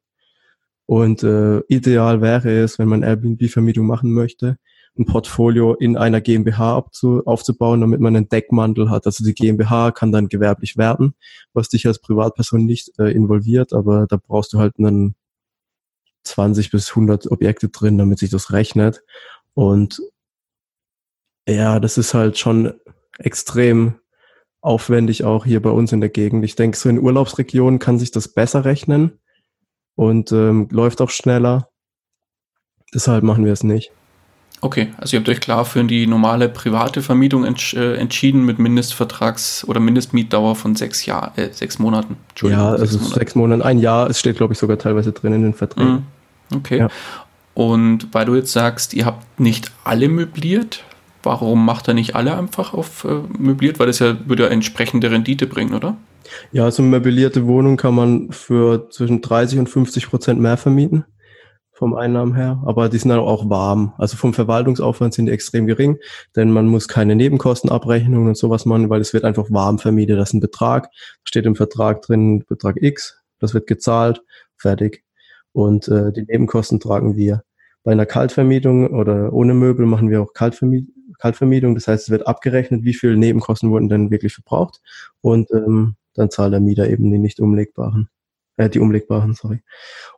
[0.85, 4.57] Und äh, ideal wäre es, wenn man Airbnb-Vermietung machen möchte,
[4.97, 6.81] ein Portfolio in einer GmbH
[7.25, 9.05] aufzubauen, damit man einen Deckmantel hat.
[9.05, 11.13] Also die GmbH kann dann gewerblich werden,
[11.53, 15.15] was dich als Privatperson nicht äh, involviert, aber da brauchst du halt einen
[16.23, 19.03] 20 bis 100 Objekte drin, damit sich das rechnet.
[19.53, 20.01] Und
[21.47, 22.73] ja, das ist halt schon
[23.17, 23.95] extrem
[24.61, 26.43] aufwendig auch hier bei uns in der Gegend.
[26.43, 29.19] Ich denke, so in Urlaubsregionen kann sich das besser rechnen
[29.95, 31.69] und ähm, läuft auch schneller.
[32.93, 33.91] Deshalb machen wir es nicht.
[34.61, 38.57] Okay, also ihr habt euch klar für die normale private Vermietung entsch äh, entschieden mit
[38.57, 42.17] Mindestvertrags- oder Mindestmietdauer von sechs Jahr, äh, sechs Monaten.
[42.41, 43.19] Ja, also sechs, Monate.
[43.19, 46.07] sechs Monate, ein Jahr, es steht, glaube ich, sogar teilweise drin in den Verträgen.
[46.49, 46.79] Mm, okay.
[46.79, 46.87] Ja.
[47.53, 50.83] Und weil du jetzt sagst, ihr habt nicht alle möbliert,
[51.25, 53.79] warum macht er nicht alle einfach auf äh, möbliert?
[53.79, 55.97] Weil das ja würde ja entsprechende Rendite bringen, oder?
[56.51, 61.05] Ja, also möblierte Wohnung kann man für zwischen 30 und 50 Prozent mehr vermieten
[61.75, 63.93] vom Einnahmen her, aber die sind auch warm.
[63.97, 65.97] Also vom Verwaltungsaufwand sind die extrem gering,
[66.35, 70.17] denn man muss keine Nebenkostenabrechnungen und sowas machen, weil es wird einfach warm vermietet.
[70.17, 70.89] Das ist ein Betrag,
[71.25, 74.21] steht im Vertrag drin, Betrag X, das wird gezahlt,
[74.57, 75.03] fertig.
[75.51, 77.43] Und äh, die Nebenkosten tragen wir.
[77.83, 80.94] Bei einer Kaltvermietung oder ohne Möbel machen wir auch Kaltvermietung.
[81.19, 81.75] Kaltvermietung.
[81.75, 84.81] Das heißt, es wird abgerechnet, wie viel Nebenkosten wurden denn wirklich verbraucht.
[85.21, 88.09] Und ähm, dann zahlt der Mieter eben die nicht umlegbaren
[88.57, 89.61] äh, die umlegbaren, sorry.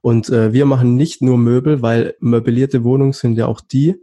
[0.02, 3.96] Und äh, wir machen nicht nur Möbel, weil möblierte Wohnungen sind ja auch die,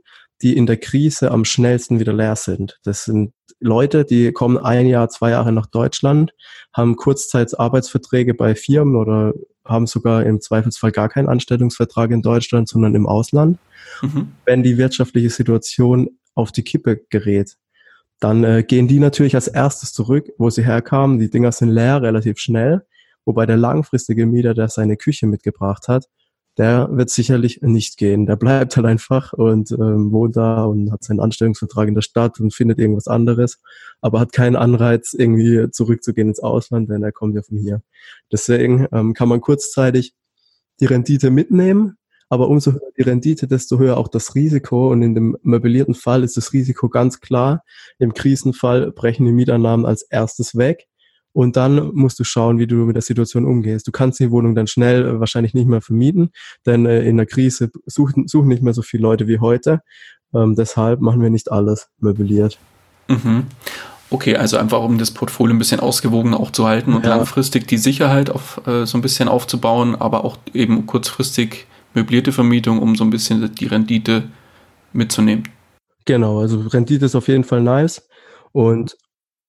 [0.42, 2.78] die in der Krise am schnellsten wieder leer sind.
[2.85, 6.35] Das sind Leute, die kommen ein Jahr, zwei Jahre nach Deutschland,
[6.72, 9.33] haben Kurzzeitsarbeitsverträge bei Firmen oder
[9.64, 13.59] haben sogar im Zweifelsfall gar keinen Anstellungsvertrag in Deutschland, sondern im Ausland.
[14.02, 14.33] Mhm.
[14.44, 17.56] Wenn die wirtschaftliche Situation auf die Kippe gerät,
[18.20, 21.18] dann äh, gehen die natürlich als erstes zurück, wo sie herkamen.
[21.18, 22.86] Die Dinger sind leer relativ schnell.
[23.24, 26.06] Wobei der langfristige Mieter, der seine Küche mitgebracht hat,
[26.56, 28.26] der wird sicherlich nicht gehen.
[28.26, 32.38] Der bleibt halt einfach und ähm, wohnt da und hat seinen Anstellungsvertrag in der Stadt
[32.38, 33.60] und findet irgendwas anderes,
[34.00, 37.82] aber hat keinen Anreiz, irgendwie zurückzugehen ins Ausland, denn er kommt ja von hier.
[38.30, 40.14] Deswegen ähm, kann man kurzzeitig
[40.80, 41.96] die Rendite mitnehmen,
[42.28, 44.90] aber umso höher die Rendite, desto höher auch das Risiko.
[44.90, 47.62] Und in dem möblierten Fall ist das Risiko ganz klar.
[47.98, 50.87] Im Krisenfall brechen die Mietannahmen als erstes weg.
[51.32, 53.88] Und dann musst du schauen, wie du mit der Situation umgehst.
[53.88, 56.30] Du kannst die Wohnung dann schnell äh, wahrscheinlich nicht mehr vermieten,
[56.64, 59.80] denn äh, in der Krise suchen, suchen nicht mehr so viele Leute wie heute.
[60.32, 62.58] Ähm, deshalb machen wir nicht alles möbliert.
[63.08, 63.46] Mhm.
[64.10, 67.16] Okay, also einfach um das Portfolio ein bisschen ausgewogen auch zu halten und ja.
[67.16, 72.80] langfristig die Sicherheit auf, äh, so ein bisschen aufzubauen, aber auch eben kurzfristig möblierte Vermietung,
[72.80, 74.28] um so ein bisschen die Rendite
[74.92, 75.48] mitzunehmen.
[76.04, 78.07] Genau, also Rendite ist auf jeden Fall nice.
[78.52, 78.96] Und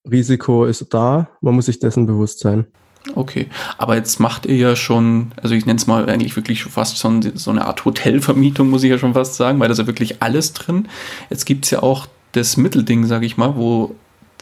[0.10, 2.68] Risiko ist da, man muss sich dessen bewusst sein.
[3.14, 6.98] Okay, aber jetzt macht ihr ja schon, also ich nenne es mal eigentlich wirklich fast
[6.98, 9.86] schon so eine Art Hotelvermietung, muss ich ja schon fast sagen, weil da ist ja
[9.86, 10.88] wirklich alles drin.
[11.30, 13.96] Jetzt gibt es ja auch das Mittelding, sage ich mal, wo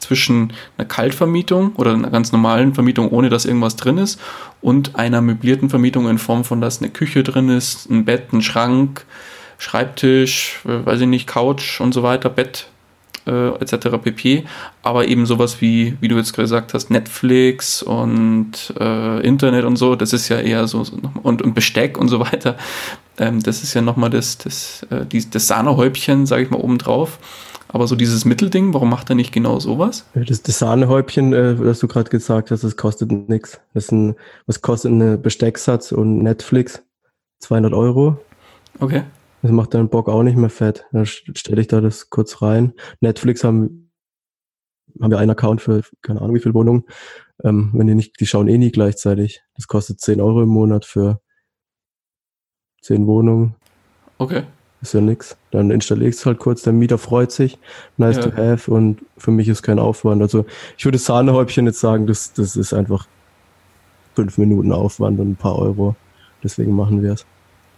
[0.03, 4.19] zwischen einer Kaltvermietung oder einer ganz normalen Vermietung, ohne dass irgendwas drin ist,
[4.61, 8.41] und einer möblierten Vermietung in Form von, dass eine Küche drin ist, ein Bett, ein
[8.41, 9.05] Schrank,
[9.57, 12.67] Schreibtisch, äh, weiß ich nicht, Couch und so weiter, Bett,
[13.25, 13.97] äh, etc.
[14.01, 14.43] pp.
[14.81, 19.95] Aber eben sowas wie, wie du jetzt gesagt hast, Netflix und äh, Internet und so,
[19.95, 22.57] das ist ja eher so, so und, und Besteck und so weiter.
[23.17, 27.19] Ähm, das ist ja nochmal das, das, äh, das Sahnehäubchen, sage ich mal, obendrauf.
[27.73, 30.05] Aber so dieses Mittelding, warum macht er nicht genau sowas?
[30.13, 33.59] Das, das Sahnehäubchen, äh, was du gerade gesagt hast, das kostet nichts.
[33.73, 36.83] Das ist ein, was kostet ein Bestecksatz und Netflix?
[37.39, 38.19] 200 Euro.
[38.79, 39.03] Okay.
[39.41, 40.85] Das macht deinen Bock auch nicht mehr fett.
[40.91, 42.73] Dann stelle ich da das kurz rein.
[43.01, 43.91] Netflix haben,
[45.01, 46.83] haben wir einen Account für, keine Ahnung wie viele Wohnungen.
[47.43, 49.41] Ähm, wenn die nicht, die schauen eh nie gleichzeitig.
[49.55, 51.21] Das kostet 10 Euro im Monat für
[52.83, 53.55] 10 Wohnungen.
[54.19, 54.43] Okay.
[54.83, 55.37] Ist ja nix.
[55.51, 57.57] Dann installierst du halt kurz, der Mieter freut sich.
[57.95, 58.23] Nice ja.
[58.23, 60.21] to have und für mich ist kein Aufwand.
[60.21, 60.45] Also
[60.77, 63.07] ich würde Sahnehäubchen jetzt sagen, das, das ist einfach
[64.13, 65.95] fünf Minuten Aufwand und ein paar Euro.
[66.43, 67.25] Deswegen machen wir es.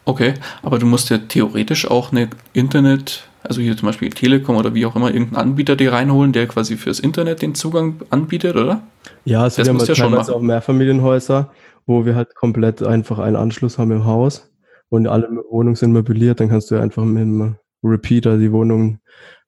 [0.05, 4.73] Okay, aber du musst ja theoretisch auch eine Internet, also hier zum Beispiel Telekom oder
[4.73, 8.81] wie auch immer, irgendeinen Anbieter dir reinholen, der quasi fürs Internet den Zugang anbietet, oder?
[9.25, 11.51] Ja, also das wir haben halt ja teilweise auch Mehrfamilienhäuser,
[11.85, 14.49] wo wir halt komplett einfach einen Anschluss haben im Haus
[14.95, 18.99] und alle Wohnungen sind möbliert, dann kannst du einfach mit dem Repeater die Wohnung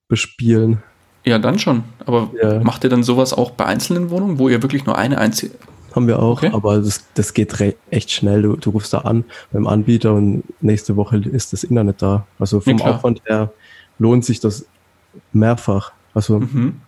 [0.07, 0.81] bespielen.
[1.25, 1.83] Ja, dann schon.
[2.05, 2.59] Aber ja.
[2.63, 5.51] macht ihr dann sowas auch bei einzelnen Wohnungen, wo ihr wirklich nur eine einzige
[5.95, 6.51] haben wir auch, Okay.
[6.53, 7.55] aber das, das geht
[7.89, 8.43] echt schnell.
[8.43, 12.27] Du, du rufst da an beim Anbieter und nächste Woche ist das Internet da.
[12.37, 12.85] Also vom Ja.
[12.85, 13.51] Aufwand her
[13.97, 14.67] lohnt sich das
[15.33, 15.93] mehrfach.
[16.13, 16.81] Also Mhm.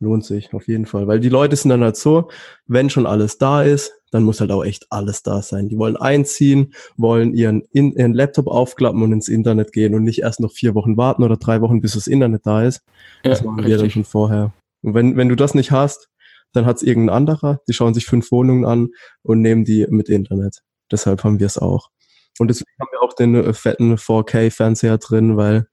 [0.00, 1.06] lohnt sich auf jeden Fall.
[1.06, 2.28] Weil die Leute sind dann halt so,
[2.66, 5.68] wenn schon alles da ist, dann muss halt auch echt alles da sein.
[5.68, 10.22] Die wollen einziehen, wollen ihren, in, ihren Laptop aufklappen und ins Internet gehen und nicht
[10.22, 12.84] erst noch vier Wochen warten oder drei Wochen, bis das Internet da ist.
[13.24, 14.54] Ja, Das machen wir dann schon vorher.
[14.82, 16.10] Und wenn, wenn du das nicht hast,
[16.52, 18.90] dann hat es irgendein anderer, die schauen sich fünf Wohnungen an
[19.24, 20.62] und nehmen die mit Internet.
[20.92, 21.90] Deshalb haben wir es auch.
[22.38, 25.66] Und deswegen haben wir auch den äh, fetten 4K-Fernseher drin, weil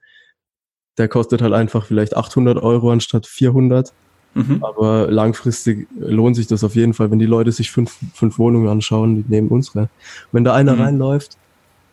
[0.98, 3.94] der kostet halt einfach vielleicht 800 Euro anstatt 400.
[4.34, 4.64] Mhm.
[4.64, 8.68] Aber langfristig lohnt sich das auf jeden Fall, wenn die Leute sich fünf, fünf Wohnungen
[8.70, 9.90] anschauen, die nehmen unsere.
[10.32, 10.82] Wenn da einer Mhm.
[10.82, 11.38] reinläuft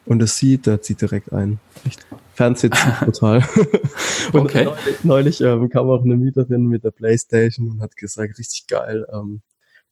[0.07, 1.59] und es sieht, der zieht direkt ein.
[1.85, 2.07] Echt.
[2.35, 3.45] Fernsehen zieht total.
[4.33, 4.65] und Okay.
[4.65, 9.05] neulich, neulich ähm, kam auch eine Mieterin mit der Playstation und hat gesagt, richtig geil,
[9.13, 9.41] ähm,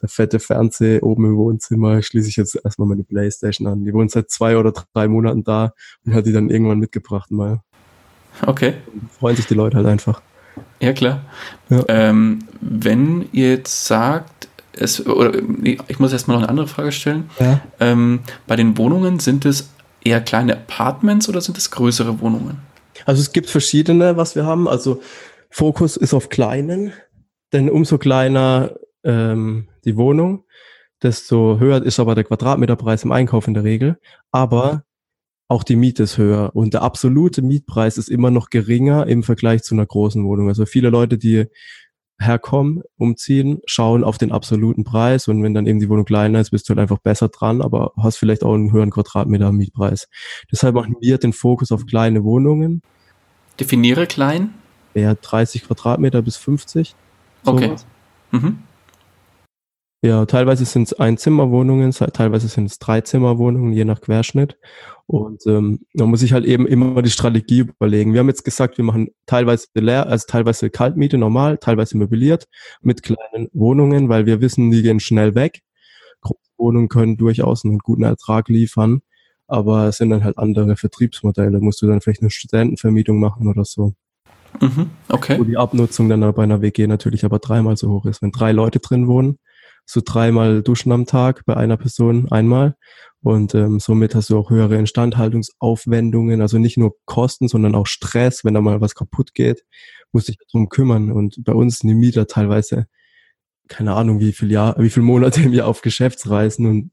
[0.00, 3.82] der fette Fernseher oben im Wohnzimmer, schließe ich jetzt erstmal meine Playstation an.
[3.84, 5.72] Die wohnt seit zwei oder drei Monaten da
[6.04, 7.62] und hat die dann irgendwann mitgebracht mal.
[8.46, 8.74] Okay.
[8.92, 10.20] Und freuen sich die Leute halt einfach.
[10.80, 11.22] Ja, klar.
[11.68, 11.84] Ja.
[11.88, 17.30] Ähm, wenn ihr jetzt sagt, es, oder, ich muss erstmal noch eine andere Frage stellen.
[17.38, 17.60] Ja.
[17.80, 19.70] Ähm, bei den Wohnungen sind es
[20.04, 22.58] eher kleine Apartments oder sind es größere Wohnungen?
[23.04, 24.68] Also es gibt verschiedene, was wir haben.
[24.68, 25.00] Also
[25.50, 26.92] Fokus ist auf kleinen,
[27.52, 28.72] denn umso kleiner
[29.04, 30.44] ähm, die Wohnung,
[31.02, 33.98] desto höher ist aber der Quadratmeterpreis im Einkauf in der Regel.
[34.30, 34.84] Aber
[35.48, 39.62] auch die Miete ist höher und der absolute Mietpreis ist immer noch geringer im Vergleich
[39.62, 40.48] zu einer großen Wohnung.
[40.48, 41.46] Also viele Leute, die
[42.18, 46.50] herkommen, umziehen, schauen auf den absoluten Preis und wenn dann eben die Wohnung kleiner ist,
[46.50, 50.08] bist du halt einfach besser dran, aber hast vielleicht auch einen höheren Quadratmeter Mietpreis.
[50.50, 52.82] Deshalb machen wir den Fokus auf kleine Wohnungen,
[53.60, 54.54] Definiere klein.
[54.94, 56.94] eher 30 Quadratmeter bis 50.
[57.44, 57.76] Okay.
[58.30, 58.58] Mhm.
[60.06, 64.56] Ja, teilweise sind es Einzimmerwohnungen, se- teilweise sind es Dreizimmerwohnungen, je nach Querschnitt.
[65.06, 68.12] Und ähm, man muss sich halt eben immer die Strategie überlegen.
[68.12, 72.46] Wir haben jetzt gesagt, wir machen teilweise leer, also teilweise Kaltmiete normal, teilweise möbliert
[72.82, 75.62] mit kleinen Wohnungen, weil wir wissen, die gehen schnell weg.
[76.20, 79.00] Große Wohnungen können durchaus einen guten Ertrag liefern,
[79.48, 81.58] aber es sind dann halt andere Vertriebsmodelle.
[81.60, 83.94] Musst du dann vielleicht eine Studentenvermietung machen oder so.
[84.60, 84.90] Mhm.
[85.08, 85.38] Okay.
[85.38, 88.22] wo die Abnutzung dann bei einer WG natürlich aber dreimal so hoch ist.
[88.22, 89.38] Wenn drei Leute drin wohnen,
[89.86, 92.76] so dreimal duschen am Tag bei einer Person einmal
[93.22, 98.44] und ähm, somit hast du auch höhere Instandhaltungsaufwendungen, also nicht nur Kosten, sondern auch Stress,
[98.44, 99.64] wenn da mal was kaputt geht,
[100.12, 102.86] musst dich darum kümmern und bei uns sind die Mieter teilweise
[103.68, 106.90] keine Ahnung, wie viel Jahr, wie viele Monate im Jahr auf Geschäftsreisen und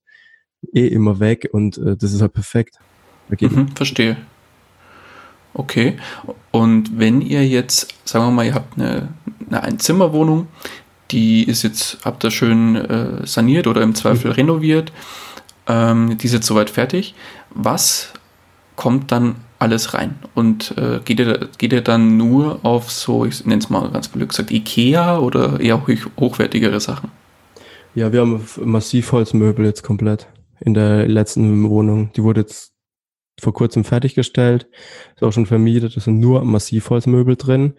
[0.74, 2.78] eh immer weg und äh, das ist halt perfekt.
[3.30, 4.18] Mhm, verstehe.
[5.54, 5.98] Okay.
[6.52, 9.10] Und wenn ihr jetzt, sagen wir mal, ihr habt eine,
[9.48, 10.48] eine Einzimmerwohnung,
[11.14, 14.92] die ist jetzt, habt ihr schön äh, saniert oder im Zweifel renoviert,
[15.68, 17.14] ähm, die ist jetzt soweit fertig.
[17.52, 18.12] Was
[18.76, 20.16] kommt dann alles rein?
[20.34, 24.08] Und äh, geht, ihr, geht ihr dann nur auf so, ich nenne es mal ganz
[24.08, 27.12] blöd gesagt, Ikea oder eher hoch, hochwertigere Sachen?
[27.96, 30.28] Ja, wir haben Massivholzmöbel jetzt komplett
[30.60, 32.12] in der letzten Wohnung.
[32.16, 32.74] Die wurde jetzt
[33.40, 34.68] vor kurzem fertiggestellt,
[35.16, 35.96] ist auch schon vermietet.
[35.96, 37.76] Es sind nur Massivholzmöbel drin.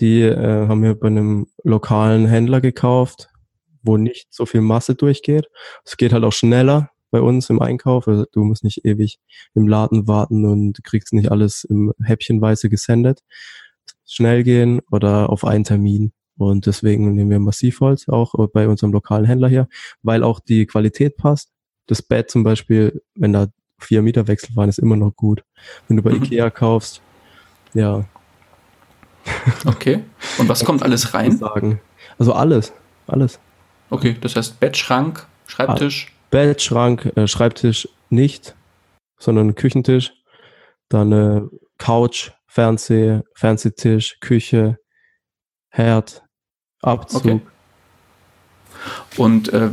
[0.00, 3.28] Die äh, haben wir bei einem lokalen Händler gekauft,
[3.82, 5.48] wo nicht so viel Masse durchgeht.
[5.84, 8.06] Es geht halt auch schneller bei uns im Einkauf.
[8.06, 9.18] Also du musst nicht ewig
[9.54, 13.20] im Laden warten und kriegst nicht alles im Häppchenweise gesendet.
[14.06, 16.12] Schnell gehen oder auf einen Termin.
[16.36, 19.68] Und deswegen nehmen wir Massivholz auch bei unserem lokalen Händler hier,
[20.02, 21.50] weil auch die Qualität passt.
[21.86, 23.48] Das Bett zum Beispiel, wenn da
[23.80, 25.42] vier Meter Wechsel waren, ist immer noch gut.
[25.88, 26.22] Wenn du bei Mhm.
[26.22, 27.02] Ikea kaufst,
[27.74, 28.04] ja,
[29.66, 30.04] Okay.
[30.38, 31.36] Und was kommt alles rein?
[31.36, 31.80] sagen.
[32.18, 32.72] Also alles,
[33.06, 33.38] alles.
[33.90, 36.12] Okay, das heißt Bett, Schrank, Schreibtisch.
[36.30, 38.54] Bett, Schrank, äh, Schreibtisch nicht,
[39.18, 40.12] sondern Küchentisch,
[40.88, 41.42] dann äh,
[41.78, 44.78] Couch, Fernseher, Fernsehtisch, Küche,
[45.70, 46.22] Herd,
[46.82, 47.24] Abzug.
[47.24, 47.40] Okay.
[49.16, 49.70] Und äh,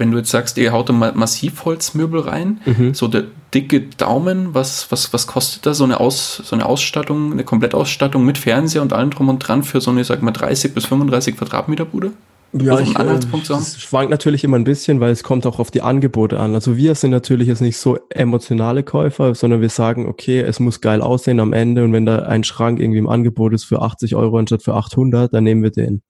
[0.00, 2.94] wenn du jetzt sagst, ihr haut da ma Massivholzmöbel rein, Mhm.
[2.94, 7.32] so der dicke Daumen, was, was, was kostet da so eine, Aus, so eine Ausstattung,
[7.32, 10.74] eine Komplettausstattung mit Fernseher und allem drum und dran für so eine, sag mal, 30
[10.74, 12.12] bis 35 Quadratmeter Bude?
[12.52, 15.60] Ja, Also ich, einen Anhaltspunkt es schwankt natürlich immer ein bisschen, weil es kommt auch
[15.60, 16.54] auf die Angebote an.
[16.54, 20.80] Also wir sind natürlich jetzt nicht so emotionale Käufer, sondern wir sagen, okay, es muss
[20.80, 24.16] geil aussehen am Ende und wenn da ein Schrank irgendwie im Angebot ist für 80
[24.16, 26.02] Euro anstatt für 800, dann nehmen wir den.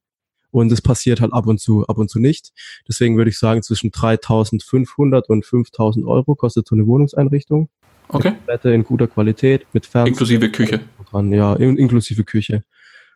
[0.50, 2.52] Und es passiert halt ab und zu, ab und zu nicht.
[2.88, 7.68] Deswegen würde ich sagen, zwischen 3500 und 5000 Euro kostet so eine Wohnungseinrichtung.
[8.08, 8.32] Okay.
[8.32, 10.10] Komplette in guter Qualität mit Fernseher.
[10.12, 10.80] Inklusive Küche.
[11.10, 12.64] dran, ja, in, inklusive Küche.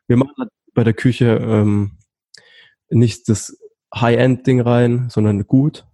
[0.06, 1.92] Wir machen halt bei der Küche ähm,
[2.90, 3.56] nicht das
[3.94, 5.84] High-End-Ding rein, sondern gut.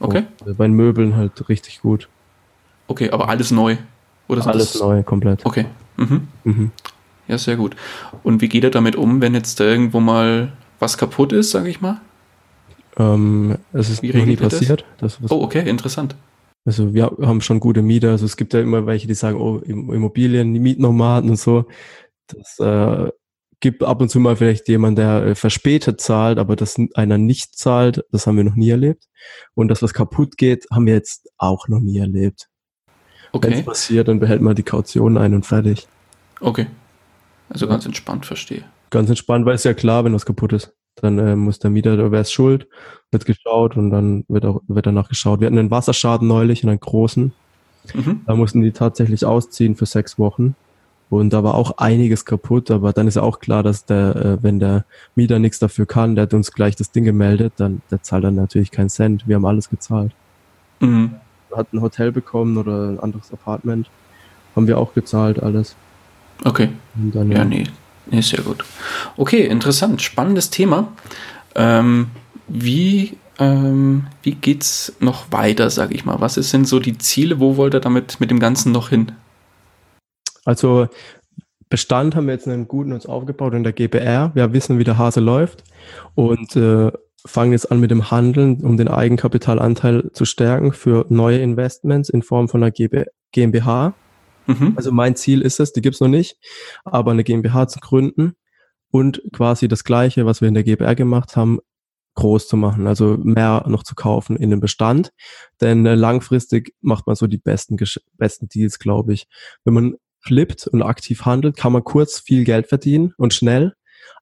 [0.00, 0.24] Okay.
[0.44, 2.08] Und bei den Möbeln halt richtig gut.
[2.86, 3.76] Okay, aber alles neu.
[4.28, 5.44] Oder Alles das- neu, komplett.
[5.44, 5.66] Okay.
[5.96, 6.28] Mhm.
[6.44, 6.70] Mhm.
[7.26, 7.74] Ja, sehr gut.
[8.22, 11.80] Und wie geht er damit um, wenn jetzt irgendwo mal was kaputt ist, sage ich
[11.80, 12.00] mal?
[12.96, 14.54] Ähm, es ist Wie noch nie das?
[14.54, 14.84] passiert.
[14.98, 15.22] Das?
[15.22, 16.14] was, Oh, okay, interessant.
[16.64, 18.10] Also wir haben schon gute Mieter.
[18.10, 21.66] Also es gibt ja immer welche, die sagen, oh, Im- Immobilien, die Mietnomaden und so.
[22.26, 23.10] Das äh,
[23.60, 27.56] gibt ab und zu mal vielleicht jemand, der äh, verspätet zahlt, aber dass einer nicht
[27.56, 29.04] zahlt, das haben wir noch nie erlebt.
[29.54, 32.48] Und das, was kaputt geht, haben wir jetzt auch noch nie erlebt.
[33.32, 35.86] Wenn es Okay, passiert, dann behält man die Kaution ein und fertig.
[36.40, 36.66] okay.
[37.50, 38.64] Also ganz entspannt, verstehe.
[38.90, 40.72] Ganz entspannt, weil es ja klar, wenn was kaputt ist.
[40.96, 42.66] Dann äh, muss der Mieter, wer ist schuld,
[43.10, 45.40] wird geschaut und dann wird auch wird danach geschaut.
[45.40, 47.32] Wir hatten einen Wasserschaden neulich, einen großen.
[47.94, 48.22] Mhm.
[48.26, 50.54] Da mussten die tatsächlich ausziehen für sechs Wochen.
[51.10, 54.42] Und da war auch einiges kaputt, aber dann ist ja auch klar, dass der, äh,
[54.42, 58.02] wenn der Mieter nichts dafür kann, der hat uns gleich das Ding gemeldet, dann der
[58.02, 59.26] zahlt dann natürlich keinen Cent.
[59.26, 60.12] Wir haben alles gezahlt.
[60.80, 61.12] Mhm.
[61.56, 63.88] Hat ein Hotel bekommen oder ein anderes Apartment.
[64.54, 65.76] Haben wir auch gezahlt, alles.
[66.44, 66.68] Okay.
[66.94, 67.64] Dann, Ja, nee.
[68.10, 68.64] Nee, sehr gut.
[69.16, 70.02] Okay, interessant.
[70.02, 70.92] Spannendes Thema.
[71.54, 72.10] Ähm,
[72.46, 76.20] wie, ähm, wie geht's noch weiter, sage ich mal?
[76.20, 77.40] Was sind so die Ziele?
[77.40, 79.12] Wo wollt ihr damit mit dem Ganzen noch hin?
[80.44, 80.88] Also
[81.68, 84.30] Bestand haben wir jetzt einen guten uns aufgebaut in der GBR.
[84.34, 85.64] Wir wissen, wie der Hase läuft
[86.14, 86.90] und äh,
[87.26, 92.22] fangen jetzt an mit dem Handeln, um den Eigenkapitalanteil zu stärken für neue Investments in
[92.22, 92.72] Form von einer
[93.32, 93.94] GmbH.
[94.48, 94.72] Mhm.
[94.76, 96.38] Also mein Ziel ist es, die gibt's noch nicht,
[96.84, 98.34] aber eine GmbH zu gründen
[98.90, 101.60] und quasi das Gleiche, was wir in der GBR gemacht haben,
[102.14, 105.12] groß zu machen, also mehr noch zu kaufen in den Bestand.
[105.60, 107.76] Denn äh, langfristig macht man so die besten,
[108.14, 109.28] besten Deals, glaube ich.
[109.64, 113.74] Wenn man flippt und aktiv handelt, kann man kurz viel Geld verdienen und schnell,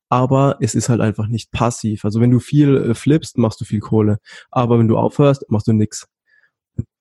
[0.08, 2.04] aber es ist halt einfach nicht passiv.
[2.04, 4.18] Also wenn du viel äh, flippst, machst du viel Kohle,
[4.50, 6.06] aber wenn du aufhörst, machst du nix.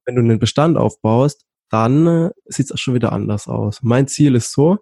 [0.06, 3.80] Wenn du einen Bestand aufbaust, dann äh, sieht es auch schon wieder anders aus.
[3.82, 4.78] Mein Ziel ist so,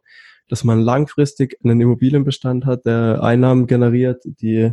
[0.49, 4.71] dass man langfristig einen Immobilienbestand hat, der Einnahmen generiert, die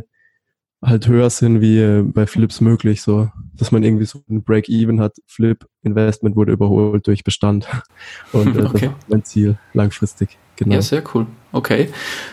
[0.83, 5.17] halt höher sind wie bei Flips möglich, so dass man irgendwie so ein Break-Even hat.
[5.27, 7.67] Flip Investment wurde überholt durch Bestand
[8.33, 8.87] und äh, Okay.
[8.87, 10.37] das ist mein Ziel langfristig.
[10.55, 10.75] Genau.
[10.75, 11.27] Ja, sehr cool.
[11.51, 11.89] Okay.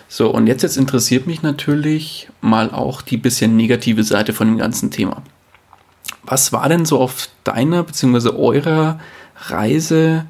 [0.09, 4.59] So, und jetzt, jetzt interessiert mich natürlich mal auch die bisschen negative Seite von dem
[4.59, 5.23] ganzen Thema.
[6.25, 8.31] Was war denn so auf deiner bzw.
[8.31, 8.99] eurer
[9.39, 10.27] Reise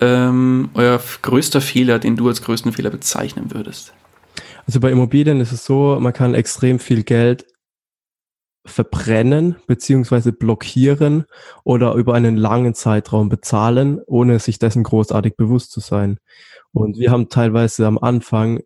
[0.00, 3.92] ähm, euer größter Fehler, den du als größten Fehler bezeichnen würdest?
[4.66, 7.46] Also bei Immobilien ist es so, man kann extrem viel Geld
[8.66, 11.24] verbrennen beziehungsweise blockieren
[11.64, 16.18] oder über einen langen Zeitraum bezahlen, ohne sich dessen großartig bewusst zu sein.
[16.72, 18.60] Und wir haben teilweise am Anfang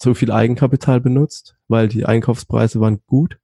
[0.00, 3.38] so viel Eigenkapital benutzt, weil die Einkaufspreise waren gut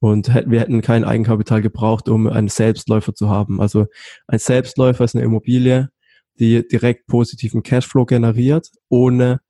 [0.00, 3.60] und hätten, wir hätten kein Eigenkapital gebraucht, um einen Selbstläufer zu haben.
[3.60, 3.86] Also
[4.26, 5.90] ein Selbstläufer ist eine Immobilie,
[6.38, 9.40] die direkt positiven Cashflow generiert, ohne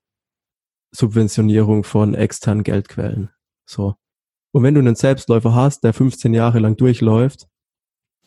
[0.93, 3.31] Subventionierung von externen Geldquellen.
[3.65, 3.95] So.
[4.53, 7.47] Und wenn du einen Selbstläufer hast, der 15 Jahre lang durchläuft,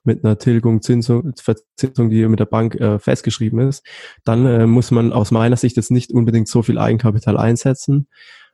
[0.05, 3.85] mit einer Tilgung, Zinsung, Verzinsung, die mit der Bank äh, festgeschrieben ist,
[4.23, 8.07] dann äh, muss man aus meiner Sicht jetzt nicht unbedingt so viel Eigenkapital einsetzen.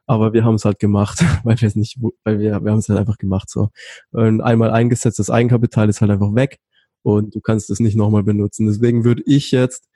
[0.10, 2.90] Aber wir haben es halt gemacht, weil wir es nicht, weil wir, wir haben es
[2.90, 3.70] halt einfach gemacht so.
[4.10, 6.58] Und einmal eingesetztes Eigenkapital ist halt einfach weg
[7.04, 8.66] und du kannst es nicht nochmal benutzen.
[8.66, 9.88] Deswegen würde ich jetzt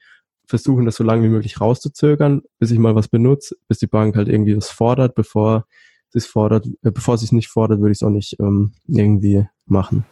[0.45, 4.15] versuchen, das so lange wie möglich rauszuzögern, bis ich mal was benutze, bis die Bank
[4.15, 5.65] halt irgendwie was fordert, bevor
[6.09, 8.73] sie es fordert, äh, bevor sie es nicht fordert, würde ich es auch nicht ähm,
[8.87, 10.05] irgendwie machen.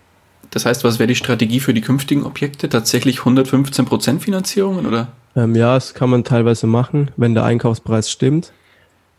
[0.49, 2.69] Das heißt, was wäre die Strategie für die künftigen Objekte?
[2.69, 5.09] Tatsächlich 115% Finanzierungen oder?
[5.35, 8.51] Ähm, ja, das kann man teilweise machen, wenn der Einkaufspreis stimmt.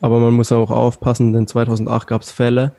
[0.03, 2.75] Aber man muss auch aufpassen, denn 2008 gab es Fälle.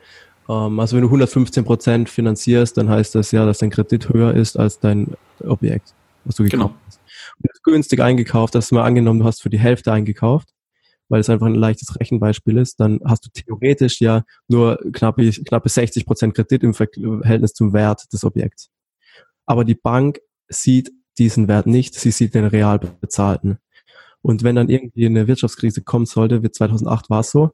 [0.48, 4.34] Ähm, also wenn du 115 Prozent finanzierst, dann heißt das ja, dass dein Kredit höher
[4.34, 6.74] ist als dein Objekt, was du gekauft Genau.
[6.86, 7.00] hast.
[7.38, 10.50] Und du hast günstig eingekauft, hast du mal angenommen, du hast für die Hälfte eingekauft,
[11.08, 15.68] weil es einfach ein leichtes Rechenbeispiel ist, dann hast du theoretisch ja nur knappe, knappe
[15.70, 18.70] 60 Prozent Kredit im Verhältnis zum Wert des Objekts.
[19.46, 23.58] Aber die Bank sieht diesen Wert nicht, sie sieht den real bezahlten.
[24.24, 27.50] Und wenn dann irgendwie eine Wirtschaftskrise kommen sollte, wie 2008 war es so,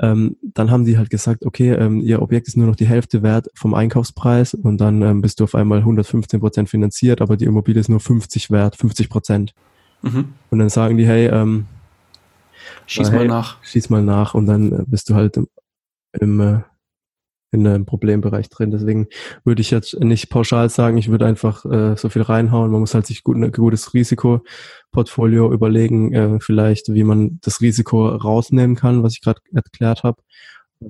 [0.00, 3.22] ähm, dann haben die halt gesagt, okay, ähm, ihr Objekt ist nur noch die Hälfte
[3.22, 7.44] wert vom Einkaufspreis und dann ähm, bist du auf einmal 115 Prozent finanziert, aber die
[7.44, 9.54] Immobilie ist nur 50 wert, 50 Prozent.
[10.02, 10.34] Mhm.
[10.50, 11.66] Und dann sagen die, hey, ähm,
[12.86, 13.28] Schieß mal hey.
[13.28, 13.62] nach.
[13.62, 15.48] schieß mal nach und dann äh, bist du halt im,
[16.18, 16.60] im äh,
[17.50, 18.70] in einem Problembereich drin.
[18.70, 19.08] Deswegen
[19.44, 22.70] würde ich jetzt nicht pauschal sagen, ich würde einfach äh, so viel reinhauen.
[22.70, 28.08] Man muss halt sich gut, ein gutes Risikoportfolio überlegen, äh, vielleicht wie man das Risiko
[28.08, 30.22] rausnehmen kann, was ich gerade erklärt habe.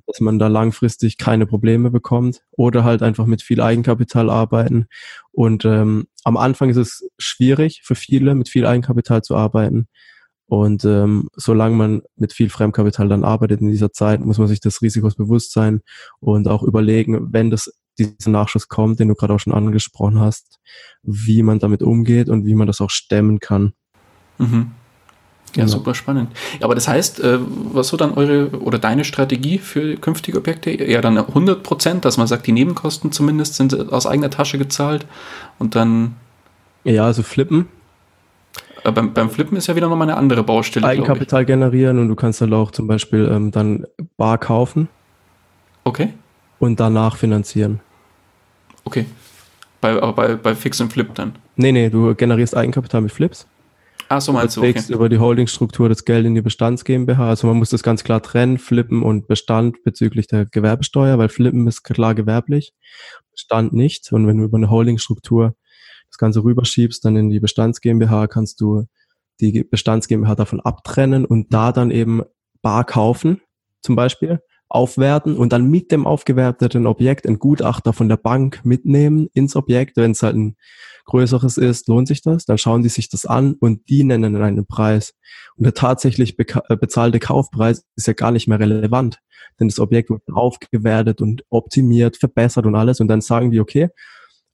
[0.06, 4.86] dass man da langfristig keine Probleme bekommt oder halt einfach mit viel Eigenkapital arbeiten.
[5.32, 9.88] Und ähm, am Anfang ist es schwierig für viele, mit viel Eigenkapital zu arbeiten.
[10.48, 14.60] Und ähm, solange man mit viel Fremdkapital dann arbeitet in dieser Zeit, muss man sich
[14.60, 15.82] des Risikos bewusst sein
[16.20, 20.58] und auch überlegen, wenn das dieser Nachschuss kommt, den du gerade auch schon angesprochen hast,
[21.02, 23.74] wie man damit umgeht und wie man das auch stemmen kann.
[24.38, 24.70] Mhm.
[25.54, 25.78] Ja, genau.
[25.78, 26.30] super spannend.
[26.60, 27.38] Aber das heißt, äh,
[27.72, 30.70] was so dann eure oder deine Strategie für künftige Objekte?
[30.70, 35.06] Eher dann 100 Prozent, dass man sagt, die Nebenkosten zumindest sind aus eigener Tasche gezahlt
[35.58, 36.16] und dann.
[36.84, 37.66] Ja, also flippen.
[38.84, 40.86] Aber beim, beim Flippen ist ja wieder nochmal eine andere Baustelle.
[40.86, 44.88] Eigenkapital generieren und du kannst dann auch zum Beispiel ähm, dann Bar kaufen.
[45.84, 46.14] Okay.
[46.58, 47.80] Und danach finanzieren.
[48.84, 49.06] Okay.
[49.80, 51.34] Bei, aber bei, bei Fix und Flip dann?
[51.56, 53.46] Nee, nee, du generierst Eigenkapital mit Flips.
[54.10, 54.80] Ach so, meinst du, okay.
[54.88, 57.28] über die Holdingstruktur das Geld in die Bestands GmbH.
[57.28, 61.66] Also man muss das ganz klar trennen, Flippen und Bestand bezüglich der Gewerbesteuer, weil Flippen
[61.66, 62.72] ist klar gewerblich,
[63.30, 64.10] Bestand nicht.
[64.12, 65.54] Und wenn du über eine Holdingstruktur
[66.18, 68.84] das Ganze rüberschiebst, dann in die Bestands GmbH, kannst du
[69.40, 72.22] die Bestands GmbH davon abtrennen und da dann eben
[72.60, 73.40] bar kaufen,
[73.82, 79.28] zum Beispiel aufwerten und dann mit dem aufgewerteten Objekt ein Gutachter von der Bank mitnehmen
[79.32, 79.96] ins Objekt.
[79.96, 80.56] Wenn es halt ein
[81.06, 82.44] größeres ist, lohnt sich das.
[82.44, 85.14] Dann schauen die sich das an und die nennen einen Preis.
[85.56, 89.20] Und der tatsächlich äh, bezahlte Kaufpreis ist ja gar nicht mehr relevant.
[89.58, 93.00] Denn das Objekt wird aufgewertet und optimiert, verbessert und alles.
[93.00, 93.88] Und dann sagen die, okay,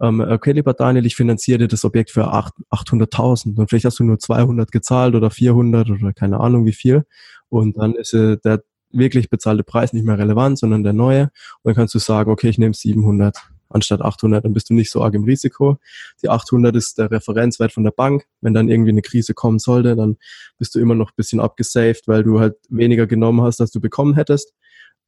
[0.00, 4.04] ähm, okay, lieber Daniel, ich finanziere dir das Objekt für 800.000 und vielleicht hast du
[4.04, 7.04] nur 200 gezahlt oder 400 oder keine Ahnung wie viel.
[7.48, 11.22] Und dann ist äh, der wirklich bezahlte Preis nicht mehr relevant, sondern der neue.
[11.22, 11.30] Und
[11.64, 13.36] dann kannst du sagen, okay, ich nehme 700
[13.68, 15.78] anstatt 800, dann bist du nicht so arg im Risiko.
[16.22, 18.24] Die 800 ist der Referenzwert von der Bank.
[18.40, 20.16] Wenn dann irgendwie eine Krise kommen sollte, dann
[20.58, 23.80] bist du immer noch ein bisschen abgesaved, weil du halt weniger genommen hast, als du
[23.80, 24.54] bekommen hättest.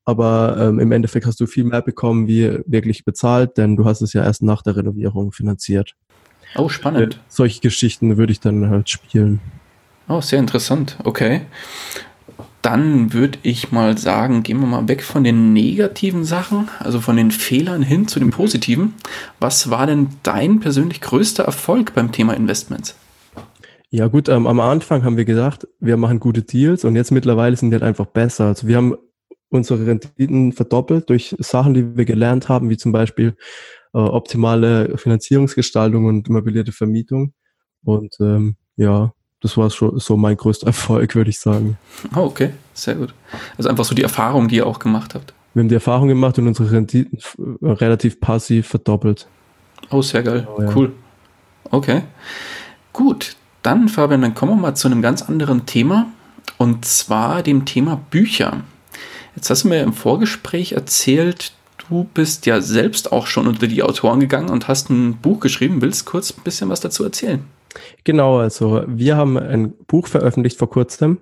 [0.07, 4.01] Aber ähm, im Endeffekt hast du viel mehr bekommen, wie wirklich bezahlt, denn du hast
[4.01, 5.95] es ja erst nach der Renovierung finanziert.
[6.57, 7.15] Oh, spannend.
[7.15, 9.41] Äh, solche Geschichten würde ich dann halt spielen.
[10.09, 10.97] Oh, sehr interessant.
[11.05, 11.43] Okay
[12.67, 17.17] dann würde ich mal sagen, gehen wir mal weg von den negativen Sachen, also von
[17.17, 18.95] den Fehlern hin zu den positiven.
[19.39, 22.97] Was war denn dein persönlich größter Erfolg beim Thema Investments?
[23.91, 27.57] Ja gut, ähm, am Anfang haben wir gesagt, wir machen gute Deals und jetzt mittlerweile
[27.57, 28.47] sind die halt einfach besser.
[28.47, 28.97] Also wir haben
[29.49, 33.37] unsere Renditen verdoppelt durch Sachen, die wir gelernt haben, wie zum Beispiel
[33.95, 37.33] äh, optimale Finanzierungsgestaltung und mobilierte Vermietung.
[37.85, 41.79] Und ähm, ja, das war schon so mein größter Erfolg, würde ich sagen.
[42.15, 43.15] Oh, okay, sehr gut.
[43.57, 45.33] Also einfach so die Erfahrung, die ihr auch gemacht habt.
[45.55, 47.19] Wir haben die Erfahrung gemacht und unsere Renditen
[47.63, 49.27] relativ passiv verdoppelt.
[49.91, 50.47] Oh, sehr geil.
[50.55, 50.75] Oh, ja.
[50.75, 50.93] Cool.
[51.71, 52.03] Okay.
[52.93, 56.07] Gut, dann Fabian, dann kommen wir mal zu einem ganz anderen Thema
[56.59, 58.63] und zwar dem Thema Bücher.
[59.37, 61.53] Jetzt hast du mir im Vorgespräch erzählt,
[61.89, 65.83] du bist ja selbst auch schon unter die Autoren gegangen und hast ein Buch geschrieben.
[65.83, 67.45] Willst du kurz ein bisschen was dazu erzählen?
[68.05, 71.19] Genau, also wir haben ein Buch veröffentlicht vor kurzem.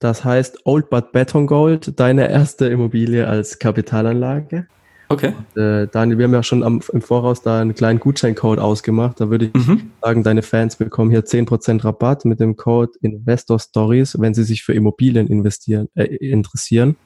[0.00, 4.66] Das heißt Old But Beton Gold, deine erste Immobilie als Kapitalanlage.
[5.14, 5.32] Okay.
[5.54, 9.20] Und, äh, Daniel, wir haben ja schon am, im Voraus da einen kleinen Gutscheincode ausgemacht.
[9.20, 9.92] Da würde ich mhm.
[10.02, 14.62] sagen, deine Fans bekommen hier 10% Rabatt mit dem Code Investor Stories, wenn sie sich
[14.62, 16.96] für Immobilien investieren, äh, interessieren.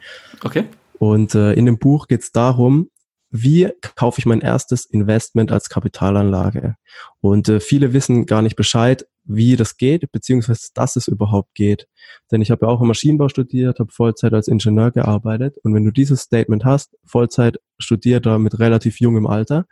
[0.43, 0.65] Okay.
[0.99, 2.89] Und äh, in dem Buch geht es darum,
[3.31, 6.77] wie kaufe ich mein erstes Investment als Kapitalanlage?
[7.21, 11.87] Und äh, viele wissen gar nicht Bescheid, wie das geht, beziehungsweise dass es überhaupt geht.
[12.33, 15.57] Denn ich habe ja auch im Maschinenbau studiert, habe Vollzeit als Ingenieur gearbeitet.
[15.63, 19.67] Und wenn du dieses Statement hast, Vollzeit studierter mit relativ jungem Alter,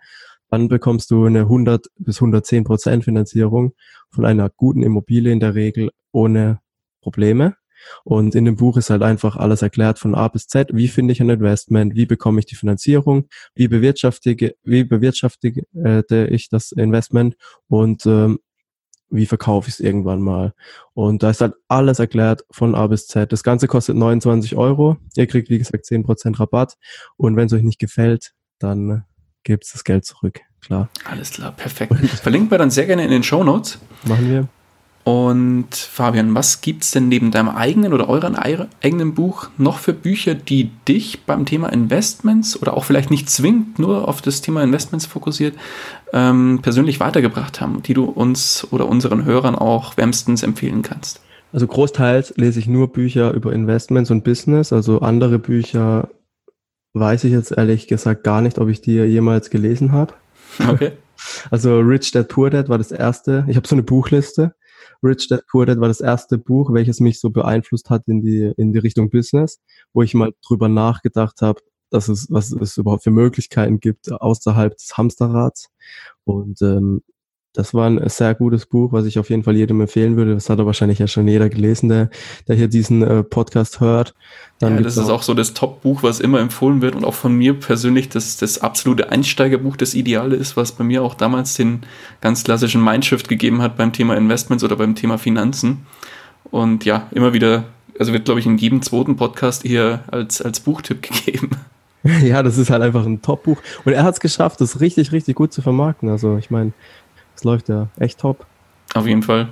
[0.50, 3.72] dann bekommst du eine 100 bis 110 Prozent Finanzierung
[4.10, 6.60] von einer guten Immobilie in der Regel ohne
[7.00, 7.56] Probleme.
[8.04, 10.70] Und in dem Buch ist halt einfach alles erklärt von A bis Z.
[10.72, 11.94] Wie finde ich ein Investment?
[11.94, 13.28] Wie bekomme ich die Finanzierung?
[13.54, 15.62] Wie bewirtschaftige, wie bewirtschaftige
[16.30, 17.36] ich das Investment?
[17.68, 18.38] Und ähm,
[19.10, 20.54] wie verkaufe ich es irgendwann mal?
[20.94, 23.32] Und da ist halt alles erklärt von A bis Z.
[23.32, 24.96] Das Ganze kostet 29 Euro.
[25.14, 26.76] Ihr kriegt, wie gesagt, 10% Rabatt.
[27.16, 29.04] Und wenn es euch nicht gefällt, dann
[29.42, 30.40] gibt es das Geld zurück.
[30.60, 30.88] Klar.
[31.04, 31.94] Alles klar, perfekt.
[31.94, 33.78] Verlinken wir dann sehr gerne in den Show Notes.
[34.04, 34.48] Machen wir.
[35.06, 39.92] Und Fabian, was gibt es denn neben deinem eigenen oder euren eigenen Buch noch für
[39.92, 44.64] Bücher, die dich beim Thema Investments oder auch vielleicht nicht zwingend nur auf das Thema
[44.64, 45.54] Investments fokussiert,
[46.12, 51.20] ähm, persönlich weitergebracht haben, die du uns oder unseren Hörern auch wärmstens empfehlen kannst?
[51.52, 56.08] Also großteils lese ich nur Bücher über Investments und Business, also andere Bücher
[56.94, 60.14] weiß ich jetzt ehrlich gesagt gar nicht, ob ich die jemals gelesen habe.
[60.68, 60.90] Okay.
[61.50, 63.46] Also Rich Dad Poor Dad war das erste.
[63.48, 64.54] Ich habe so eine Buchliste
[65.02, 68.52] Rich Dad Poor Dad war das erste Buch, welches mich so beeinflusst hat in die,
[68.56, 69.60] in die Richtung Business,
[69.92, 74.76] wo ich mal drüber nachgedacht habe, dass es, was es überhaupt für Möglichkeiten gibt außerhalb
[74.76, 75.68] des Hamsterrads.
[76.24, 77.02] Und ähm,
[77.56, 80.34] das war ein sehr gutes Buch, was ich auf jeden Fall jedem empfehlen würde.
[80.34, 82.10] Das hat er wahrscheinlich ja schon jeder gelesen, der,
[82.46, 84.14] der hier diesen äh, Podcast hört.
[84.58, 87.32] Dann ja, das ist auch so das Top-Buch, was immer empfohlen wird und auch von
[87.32, 91.80] mir persönlich das, das absolute Einsteigerbuch, das Ideale ist, was bei mir auch damals den
[92.20, 95.86] ganz klassischen Mindshift gegeben hat beim Thema Investments oder beim Thema Finanzen.
[96.50, 97.64] Und ja, immer wieder,
[97.98, 101.50] also wird glaube ich in jedem zweiten Podcast hier als, als Buchtipp gegeben.
[102.22, 103.58] Ja, das ist halt einfach ein Top-Buch.
[103.84, 106.08] Und er hat es geschafft, das richtig, richtig gut zu vermarkten.
[106.08, 106.72] Also ich meine,
[107.36, 108.46] es läuft ja echt top.
[108.94, 109.48] Auf jeden Fall.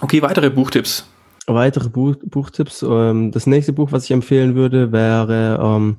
[0.00, 1.08] Okay, weitere Buchtipps.
[1.46, 2.82] Weitere Buch, Buchtipps.
[2.82, 5.98] Ähm, das nächste Buch, was ich empfehlen würde, wäre ähm,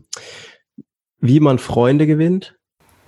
[1.19, 2.55] Wie man Freunde gewinnt.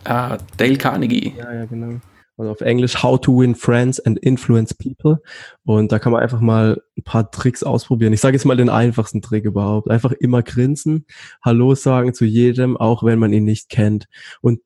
[0.03, 1.33] Ah, Dale Carnegie.
[1.37, 1.99] Ja, ja, genau.
[2.37, 5.21] Also auf Englisch How to Win Friends and Influence People.
[5.65, 8.13] Und da kann man einfach mal ein paar Tricks ausprobieren.
[8.13, 9.89] Ich sage jetzt mal den einfachsten Trick überhaupt.
[9.89, 11.07] Einfach immer grinsen,
[11.41, 14.05] Hallo sagen zu jedem, auch wenn man ihn nicht kennt.
[14.41, 14.59] Und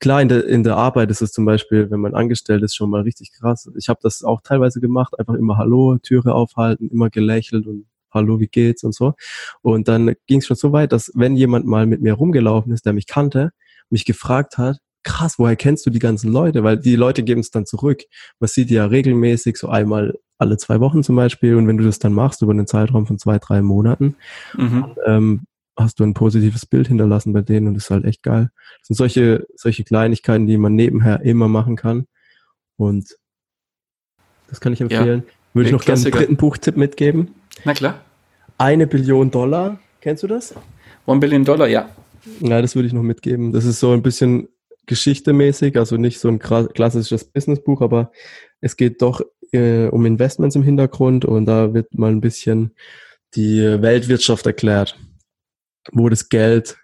[0.00, 2.90] klar, in der, in der Arbeit ist es zum Beispiel, wenn man angestellt ist, schon
[2.90, 3.70] mal richtig krass.
[3.78, 8.40] Ich habe das auch teilweise gemacht, einfach immer Hallo, Türe aufhalten, immer gelächelt und Hallo,
[8.40, 9.14] wie geht's und so.
[9.60, 12.86] Und dann ging es schon so weit, dass wenn jemand mal mit mir rumgelaufen ist,
[12.86, 13.52] der mich kannte,
[13.90, 16.64] mich gefragt hat, krass, woher kennst du die ganzen Leute?
[16.64, 18.02] Weil die Leute geben es dann zurück.
[18.40, 21.56] Man sieht ja regelmäßig, so einmal alle zwei Wochen zum Beispiel.
[21.56, 24.16] Und wenn du das dann machst über einen Zeitraum von zwei, drei Monaten,
[24.56, 24.94] mhm.
[24.96, 25.40] dann, ähm,
[25.78, 28.50] hast du ein positives Bild hinterlassen bei denen und das ist halt echt geil.
[28.80, 32.06] Das sind solche, solche Kleinigkeiten, die man nebenher immer machen kann.
[32.76, 33.16] Und
[34.48, 35.22] das kann ich empfehlen.
[35.26, 37.34] Ja, Würde ich noch gerne einen dritten Buchtipp mitgeben.
[37.64, 38.00] Na klar.
[38.58, 39.78] Eine Billion Dollar.
[40.00, 40.54] Kennst du das?
[41.06, 41.88] One Billion Dollar, ja.
[42.40, 43.52] Ja, das würde ich noch mitgeben.
[43.52, 44.48] Das ist so ein bisschen
[44.86, 48.10] geschichtemäßig, also nicht so ein klassisches Businessbuch, aber
[48.60, 49.20] es geht doch
[49.52, 52.74] äh, um Investments im Hintergrund und da wird mal ein bisschen
[53.34, 54.98] die Weltwirtschaft erklärt
[55.92, 56.76] wo das Geld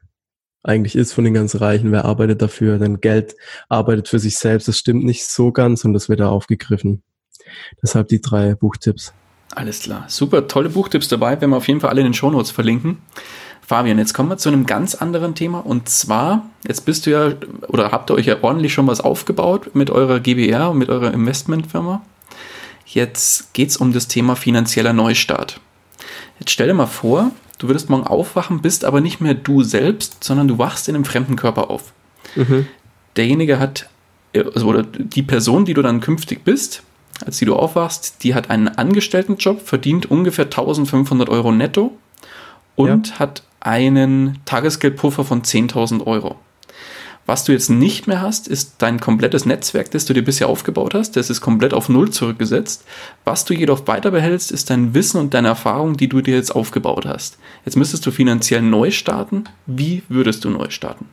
[0.63, 3.37] eigentlich ist von den ganz Reichen, wer arbeitet dafür, denn Geld
[3.69, 7.03] arbeitet für sich selbst, das stimmt nicht so ganz und das wird da aufgegriffen.
[7.83, 9.13] Deshalb die drei Buchtipps.
[9.55, 12.51] Alles klar, super, tolle Buchtipps dabei, werden wir auf jeden Fall alle in den Shownotes
[12.51, 12.99] verlinken.
[13.61, 17.33] Fabian, jetzt kommen wir zu einem ganz anderen Thema und zwar, jetzt bist du ja,
[17.69, 21.13] oder habt ihr euch ja ordentlich schon was aufgebaut mit eurer GBR und mit eurer
[21.13, 22.03] Investmentfirma.
[22.87, 25.61] Jetzt geht es um das Thema finanzieller Neustart.
[26.39, 27.31] Jetzt stell dir mal vor,
[27.65, 31.07] Du würdest morgen aufwachen, bist aber nicht mehr du selbst, sondern du wachst in einem
[31.07, 31.95] fremden Körper auf.
[32.37, 32.67] Mhm.
[33.17, 33.89] Derjenige hat,
[34.37, 36.83] also, oder die Person, die du dann künftig bist,
[37.25, 41.97] als die du aufwachst, die hat einen Angestelltenjob, verdient ungefähr 1500 Euro netto
[42.77, 43.19] und ja.
[43.19, 46.37] hat einen Tagesgeldpuffer von 10.000 Euro.
[47.27, 50.95] Was du jetzt nicht mehr hast, ist dein komplettes Netzwerk, das du dir bisher aufgebaut
[50.95, 51.17] hast.
[51.17, 52.85] Das ist komplett auf Null zurückgesetzt.
[53.25, 56.55] Was du jedoch weiter behältst, ist dein Wissen und deine Erfahrung, die du dir jetzt
[56.55, 57.39] aufgebaut hast.
[57.65, 59.45] Jetzt müsstest du finanziell neu starten.
[59.67, 61.07] Wie würdest du neu starten?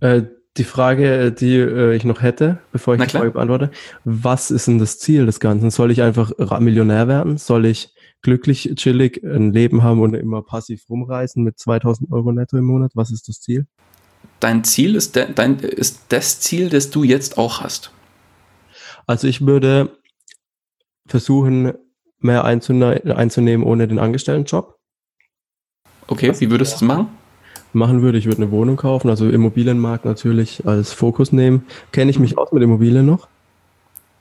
[0.00, 0.22] Äh,
[0.56, 3.70] die Frage, die äh, ich noch hätte, bevor ich Na die Frage beantworte,
[4.04, 5.70] was ist denn das Ziel des Ganzen?
[5.70, 7.36] Soll ich einfach Millionär werden?
[7.36, 7.90] Soll ich
[8.22, 12.92] glücklich, chillig ein Leben haben und immer passiv rumreisen mit 2000 Euro netto im Monat?
[12.94, 13.66] Was ist das Ziel?
[14.40, 17.92] Dein Ziel ist, de, dein, ist das Ziel, das du jetzt auch hast?
[19.06, 19.96] Also ich würde
[21.06, 21.72] versuchen,
[22.20, 24.76] mehr einzune einzunehmen ohne den Angestelltenjob.
[26.08, 27.08] Okay, Was wie würdest du das machen?
[27.72, 31.66] Machen würde, ich würde eine Wohnung kaufen, also Immobilienmarkt natürlich als Fokus nehmen.
[31.92, 33.28] Kenne ich mich aus mit Immobilien noch?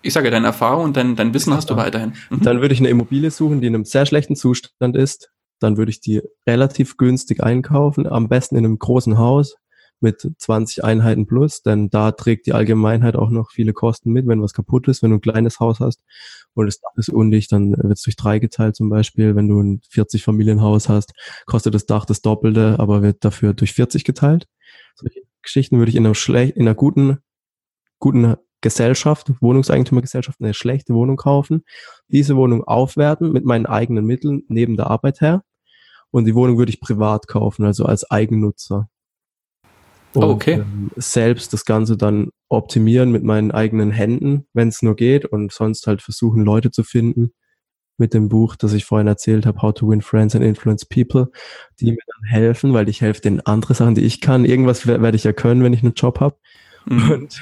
[0.02, 2.14] Ich sage, deine Erfahrung und dein, dein Wissen hast du weiterhin.
[2.30, 2.42] Mhm.
[2.42, 5.32] Dann würde ich eine Immobilie suchen, die in einem sehr schlechten Zustand ist.
[5.60, 9.56] Dann würde ich die relativ günstig einkaufen, am besten in einem großen Haus,
[10.00, 14.42] mit 20 Einheiten plus, denn da trägt die Allgemeinheit auch noch viele Kosten mit, wenn
[14.42, 16.04] was kaputt ist, wenn du ein kleines Haus hast
[16.54, 19.36] und das Dach ist undicht, dann wird es durch drei geteilt zum Beispiel.
[19.36, 21.14] Wenn du ein 40 Familienhaus hast,
[21.46, 24.48] kostet das Dach das Doppelte, aber wird dafür durch 40 geteilt.
[24.96, 27.20] Solche Geschichten würde ich in einer schlecht, in einer guten,
[28.00, 31.64] guten Gesellschaft, Wohnungseigentümergesellschaft, eine schlechte Wohnung kaufen,
[32.08, 35.44] diese Wohnung aufwerten mit meinen eigenen Mitteln neben der Arbeit her
[36.12, 38.90] und die Wohnung würde ich privat kaufen, also als Eigennutzer.
[40.14, 40.54] Oh, und, okay.
[40.54, 45.52] Ähm, selbst das Ganze dann optimieren mit meinen eigenen Händen, wenn es nur geht und
[45.52, 47.34] sonst halt versuchen, Leute zu finden
[47.98, 51.32] mit dem Buch, das ich vorhin erzählt habe, How to Win Friends and Influence People,
[51.80, 54.46] die mir dann helfen, weil ich helfe den andere Sachen, die ich kann.
[54.46, 56.38] Irgendwas werde ich ja können, wenn ich einen Job habe.
[56.86, 57.12] Mhm.
[57.12, 57.42] Und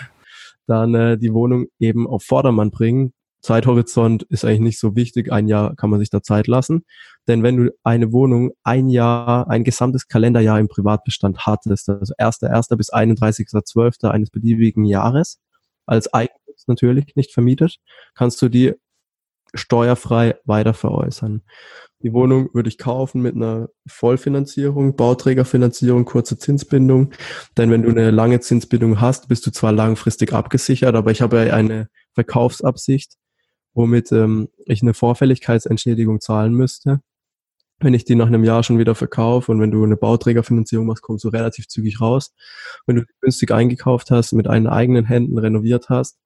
[0.67, 3.13] dann äh, die Wohnung eben auf Vordermann bringen,
[3.45, 5.31] Zeithorizont ist eigentlich nicht so wichtig.
[5.31, 6.83] Ein Jahr kann man sich da Zeit lassen.
[7.27, 12.75] Denn wenn du eine Wohnung ein Jahr, ein gesamtes Kalenderjahr im Privatbestand hattest, also 1.1.
[12.75, 14.09] bis 31.12.
[14.09, 15.39] eines beliebigen Jahres,
[15.85, 17.77] als Eigennutz natürlich nicht vermietet,
[18.15, 18.73] kannst du die
[19.53, 21.43] steuerfrei weiter veräußern.
[22.01, 27.11] Die Wohnung würde ich kaufen mit einer Vollfinanzierung, Bauträgerfinanzierung, kurze Zinsbindung.
[27.57, 31.53] Denn wenn du eine lange Zinsbindung hast, bist du zwar langfristig abgesichert, aber ich habe
[31.53, 33.13] eine Verkaufsabsicht,
[33.75, 37.01] womit ähm, ich eine Vorfälligkeitsentschädigung zahlen müsste.
[37.79, 41.03] Wenn ich die nach einem Jahr schon wieder verkaufe und wenn du eine Bauträgerfinanzierung machst,
[41.03, 42.33] kommst du relativ zügig raus.
[42.87, 46.17] Wenn du günstig eingekauft hast, mit deinen eigenen Händen renoviert hast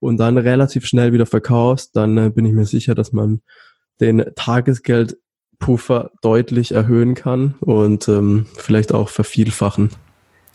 [0.00, 3.42] und dann relativ schnell wieder verkaufst, dann äh, bin ich mir sicher, dass man
[4.00, 5.18] den Tagesgeld
[5.58, 9.90] Puffer deutlich erhöhen kann und ähm, vielleicht auch vervielfachen.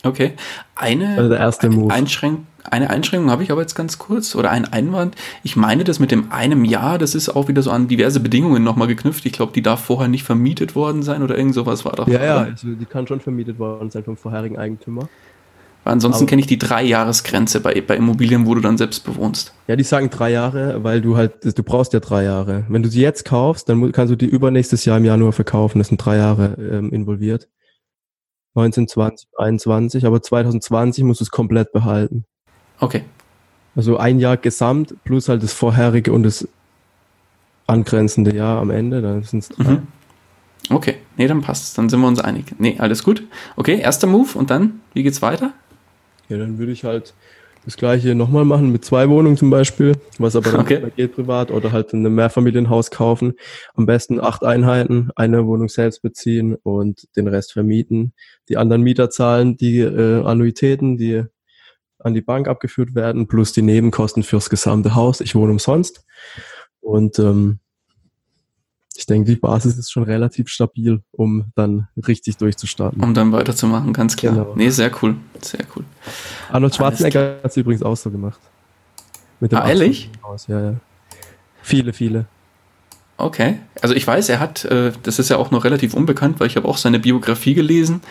[0.03, 0.33] Okay.
[0.75, 1.93] Eine, also der erste Move.
[1.93, 5.15] Einschränk eine Einschränkung habe ich aber jetzt ganz kurz oder ein Einwand.
[5.43, 8.63] Ich meine, das mit dem einem Jahr, das ist auch wieder so an diverse Bedingungen
[8.63, 9.25] nochmal geknüpft.
[9.25, 12.05] Ich glaube, die darf vorher nicht vermietet worden sein oder irgend sowas war da.
[12.07, 15.09] Ja, ja, also die kann schon vermietet worden sein vom vorherigen Eigentümer.
[15.83, 19.53] Weil ansonsten kenne ich die Drei-Jahres-Grenze bei, bei Immobilien, wo du dann selbst bewohnst.
[19.67, 22.65] Ja, die sagen drei Jahre, weil du halt, du brauchst ja drei Jahre.
[22.67, 25.79] Wenn du sie jetzt kaufst, dann kannst du die übernächstes Jahr im Januar verkaufen.
[25.79, 27.47] Das sind drei Jahre ähm, involviert.
[28.55, 32.25] 19, 20, 21, aber 2020 musst du es komplett behalten.
[32.79, 33.03] Okay.
[33.75, 36.47] Also ein Jahr gesamt plus halt das vorherige und das
[37.67, 39.71] angrenzende Jahr am Ende, dann sind es drei.
[39.71, 39.87] Mhm.
[40.71, 42.45] Okay, nee, dann passt Dann sind wir uns einig.
[42.59, 43.23] Nee, alles gut.
[43.55, 45.53] Okay, erster Move und dann, wie geht's weiter?
[46.27, 47.13] Ja, dann würde ich halt
[47.65, 50.81] das gleiche nochmal machen mit zwei Wohnungen zum Beispiel, was aber dann okay.
[50.95, 53.33] geht privat oder halt in einem Mehrfamilienhaus kaufen.
[53.75, 58.13] Am besten acht Einheiten, eine Wohnung selbst beziehen und den Rest vermieten.
[58.47, 61.25] Die anderen Mieter zahlen die äh, Annuitäten, die
[61.99, 65.21] an die Bank abgeführt werden, plus die Nebenkosten fürs gesamte Haus.
[65.21, 66.05] Ich wohne umsonst.
[66.79, 67.59] Und ähm,
[68.95, 73.01] ich denke, die Basis ist schon relativ stabil, um dann richtig durchzustarten.
[73.01, 74.33] Um dann weiterzumachen, ganz klar.
[74.33, 74.53] Genau.
[74.55, 75.15] Nee, sehr cool.
[75.41, 75.85] Sehr cool.
[76.51, 78.39] Arnold Schwarzenegger hat es übrigens auch so gemacht.
[79.39, 80.09] Mit dem ah, ehrlich?
[80.21, 80.47] Haus.
[80.47, 80.75] Ja, ja.
[81.61, 82.25] Viele, viele.
[83.15, 83.59] Okay.
[83.81, 86.55] Also ich weiß, er hat, äh, das ist ja auch noch relativ unbekannt, weil ich
[86.55, 88.01] habe auch seine Biografie gelesen.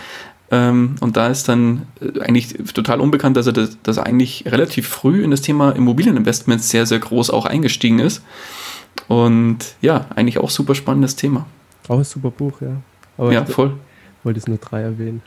[0.51, 4.45] Ähm, und da ist dann äh, eigentlich total unbekannt, dass er das, dass er eigentlich
[4.47, 8.23] relativ früh in das Thema Immobilieninvestments sehr, sehr groß auch eingestiegen ist.
[9.09, 11.47] Und ja, eigentlich auch super spannendes Thema.
[11.89, 12.77] Auch ein super Buch, ja.
[13.17, 13.75] Aber ja, voll.
[14.25, 15.23] Wollte es nur drei erwähnen.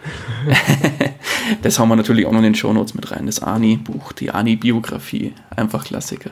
[1.62, 3.26] das hauen wir natürlich auch noch in den Shownotes mit rein.
[3.26, 5.34] Das Ani-Buch, die Ani-Biografie.
[5.56, 6.32] Einfach Klassiker.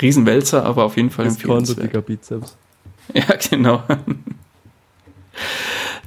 [0.00, 2.06] Riesenwälzer, aber auf jeden Fall das empfehlenswert.
[2.06, 2.56] Bizeps.
[3.14, 3.84] Ja, genau.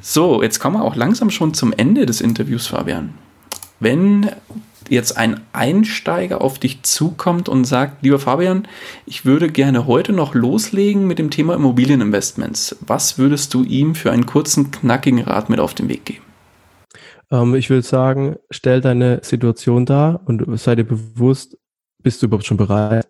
[0.02, 3.14] So, jetzt kommen wir auch langsam schon zum Ende des Interviews, Fabian.
[3.80, 4.30] Wenn
[4.90, 8.68] jetzt ein Einsteiger auf dich zukommt und sagt, lieber Fabian,
[9.06, 14.12] ich würde gerne heute noch loslegen mit dem Thema Immobilieninvestments, was würdest du ihm für
[14.12, 16.24] einen kurzen, knackigen Rat mit auf den Weg geben?
[17.32, 21.58] Ähm, ich würde sagen, stell deine Situation dar und sei dir bewusst,
[22.02, 23.08] bist du überhaupt schon bereit?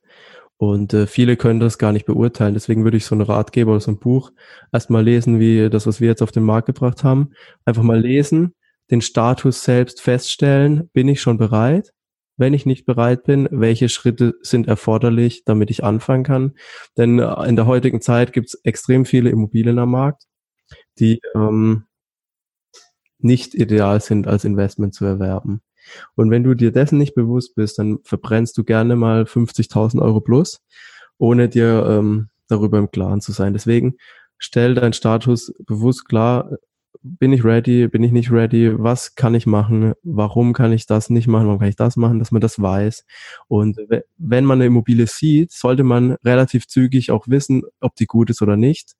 [0.62, 2.53] Und äh, viele können das gar nicht beurteilen.
[2.53, 4.34] Deswegen würde ich so einen Ratgeber oder so ein Buch
[4.74, 7.32] erstmal lesen, wie das, was wir jetzt auf den Markt gebracht haben.
[7.64, 8.53] Einfach mal lesen,
[8.91, 11.93] den Status selbst feststellen, bin ich schon bereit?
[12.36, 16.55] Wenn ich nicht bereit bin, welche Schritte sind erforderlich, damit ich anfangen kann?
[16.97, 20.24] Denn äh, in der heutigen Zeit gibt es extrem viele Immobilien am Markt,
[20.99, 21.86] die ähm,
[23.20, 25.62] nicht ideal sind als Investment zu erwerben.
[26.15, 30.21] Und wenn du dir dessen nicht bewusst bist, dann verbrennst du gerne mal 50.000 Euro
[30.21, 30.61] plus,
[31.17, 33.53] ohne dir ähm, darüber im Klaren zu sein.
[33.53, 33.95] Deswegen
[34.38, 36.51] stell deinen Status bewusst klar,
[37.01, 41.09] bin ich ready, bin ich nicht ready, was kann ich machen, warum kann ich das
[41.09, 43.05] nicht machen, warum kann ich das machen, dass man das weiß.
[43.47, 43.77] Und
[44.17, 48.41] wenn man eine Immobilie sieht, sollte man relativ zügig auch wissen, ob die gut ist
[48.41, 48.95] oder nicht.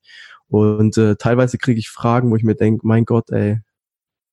[0.48, 3.60] Und äh, teilweise kriege ich Fragen, wo ich mir denke, mein Gott, ey,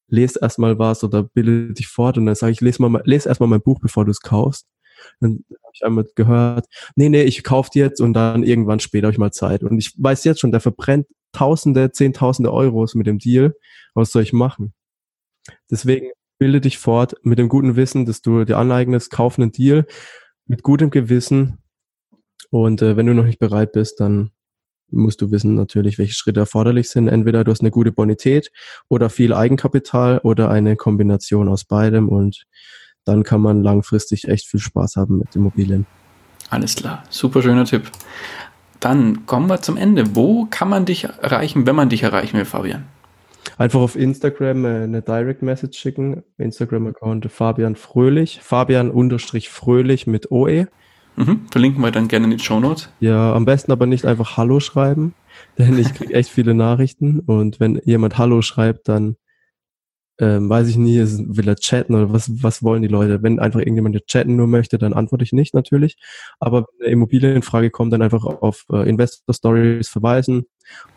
[0.07, 3.49] lese erstmal was oder bilde dich fort und dann sage ich, lese mal, lese erstmal
[3.49, 4.67] mein Buch, bevor du es kaufst.
[5.19, 9.13] Dann habe ich einmal gehört, nee, nee, ich kaufe jetzt und dann irgendwann später habe
[9.13, 9.63] ich mal Zeit.
[9.63, 13.53] Und ich weiß jetzt schon, der verbrennt Tausende, Zehntausende Euros mit dem Deal.
[13.93, 14.73] Was soll ich machen?
[15.69, 19.85] Deswegen bilde dich fort mit dem guten Wissen, dass du dir aneignest, kauf einen Deal
[20.45, 21.59] mit gutem Gewissen.
[22.49, 24.31] Und äh, wenn du noch nicht bereit bist, dann
[24.89, 27.07] musst du wissen natürlich, welche Schritte erforderlich sind.
[27.07, 28.51] Entweder du hast eine gute Bonität
[28.87, 32.45] oder viel Eigenkapital oder eine Kombination aus beidem und
[33.05, 35.85] dann kann man langfristig echt viel Spaß haben mit Immobilien.
[36.49, 37.89] Alles klar, super schöner Tipp.
[38.79, 40.15] Dann kommen wir zum Ende.
[40.15, 42.85] Wo kann man dich erreichen, wenn man dich erreichen will, Fabian?
[43.57, 46.23] Einfach auf Instagram äh, eine Direct Message schicken.
[46.37, 48.39] Instagram-Account Fabian Fröhlich.
[48.41, 50.67] Fabian unterstrich Fröhlich mit OE.
[51.17, 52.89] Mhm, verlinken wir dann gerne in den Show Notes.
[52.99, 55.13] Ja, am besten aber nicht einfach Hallo schreiben,
[55.57, 59.17] denn ich kriege echt viele Nachrichten und wenn jemand Hallo schreibt, dann
[60.19, 63.21] ähm, weiß ich nie, will er chatten oder was, was wollen die Leute?
[63.21, 65.97] Wenn einfach irgendjemand chatten nur möchte, dann antworte ich nicht natürlich.
[66.39, 70.47] Aber wenn eine Immobilienfrage kommt, dann einfach auf äh, Investor Stories verweisen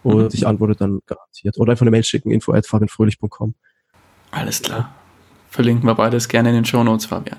[0.03, 0.31] und mhm.
[0.33, 1.59] ich antworte dann garantiert.
[1.59, 2.67] Oder einfach eine Mail schicken, info at.
[4.31, 4.95] Alles klar.
[5.51, 7.39] Verlinken wir beides gerne in den Show Notes, Fabian.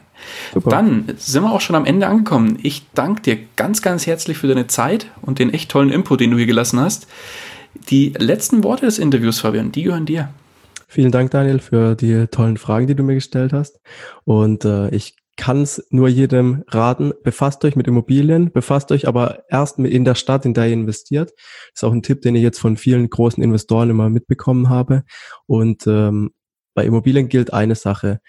[0.54, 0.70] Super.
[0.70, 2.60] Dann sind wir auch schon am Ende angekommen.
[2.62, 6.32] Ich danke dir ganz, ganz herzlich für deine Zeit und den echt tollen Input, den
[6.32, 7.08] du hier gelassen hast.
[7.90, 10.30] Die letzten Worte des Interviews, Fabian, die gehören dir.
[10.88, 13.80] Vielen Dank, Daniel, für die tollen Fragen, die du mir gestellt hast.
[14.26, 19.44] Und äh, ich kann es nur jedem raten, befasst euch mit Immobilien, befasst euch aber
[19.50, 21.32] erst mit in der Stadt, in der ihr investiert.
[21.32, 25.04] Das ist auch ein Tipp, den ich jetzt von vielen großen Investoren immer mitbekommen habe.
[25.48, 26.32] Und ähm,
[26.74, 28.22] bei Immobilien gilt eine Sache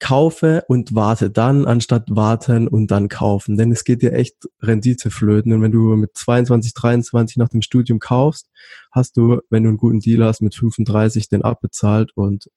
[0.00, 3.56] kaufe und warte dann, anstatt warten und dann kaufen.
[3.56, 5.52] Denn es geht dir echt Rendite flöten.
[5.52, 8.50] Und wenn du mit 22, 23 nach dem Studium kaufst,
[8.90, 12.50] hast du, wenn du einen guten Deal hast, mit 35 den abbezahlt und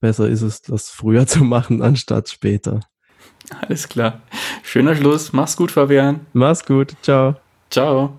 [0.00, 2.80] besser ist es, das früher zu machen, anstatt später.
[3.60, 4.22] Alles klar.
[4.62, 5.32] Schöner Schluss.
[5.32, 6.26] Mach's gut, Fabian.
[6.32, 6.94] Mach's gut.
[7.02, 7.36] Ciao.
[7.70, 8.18] Ciao.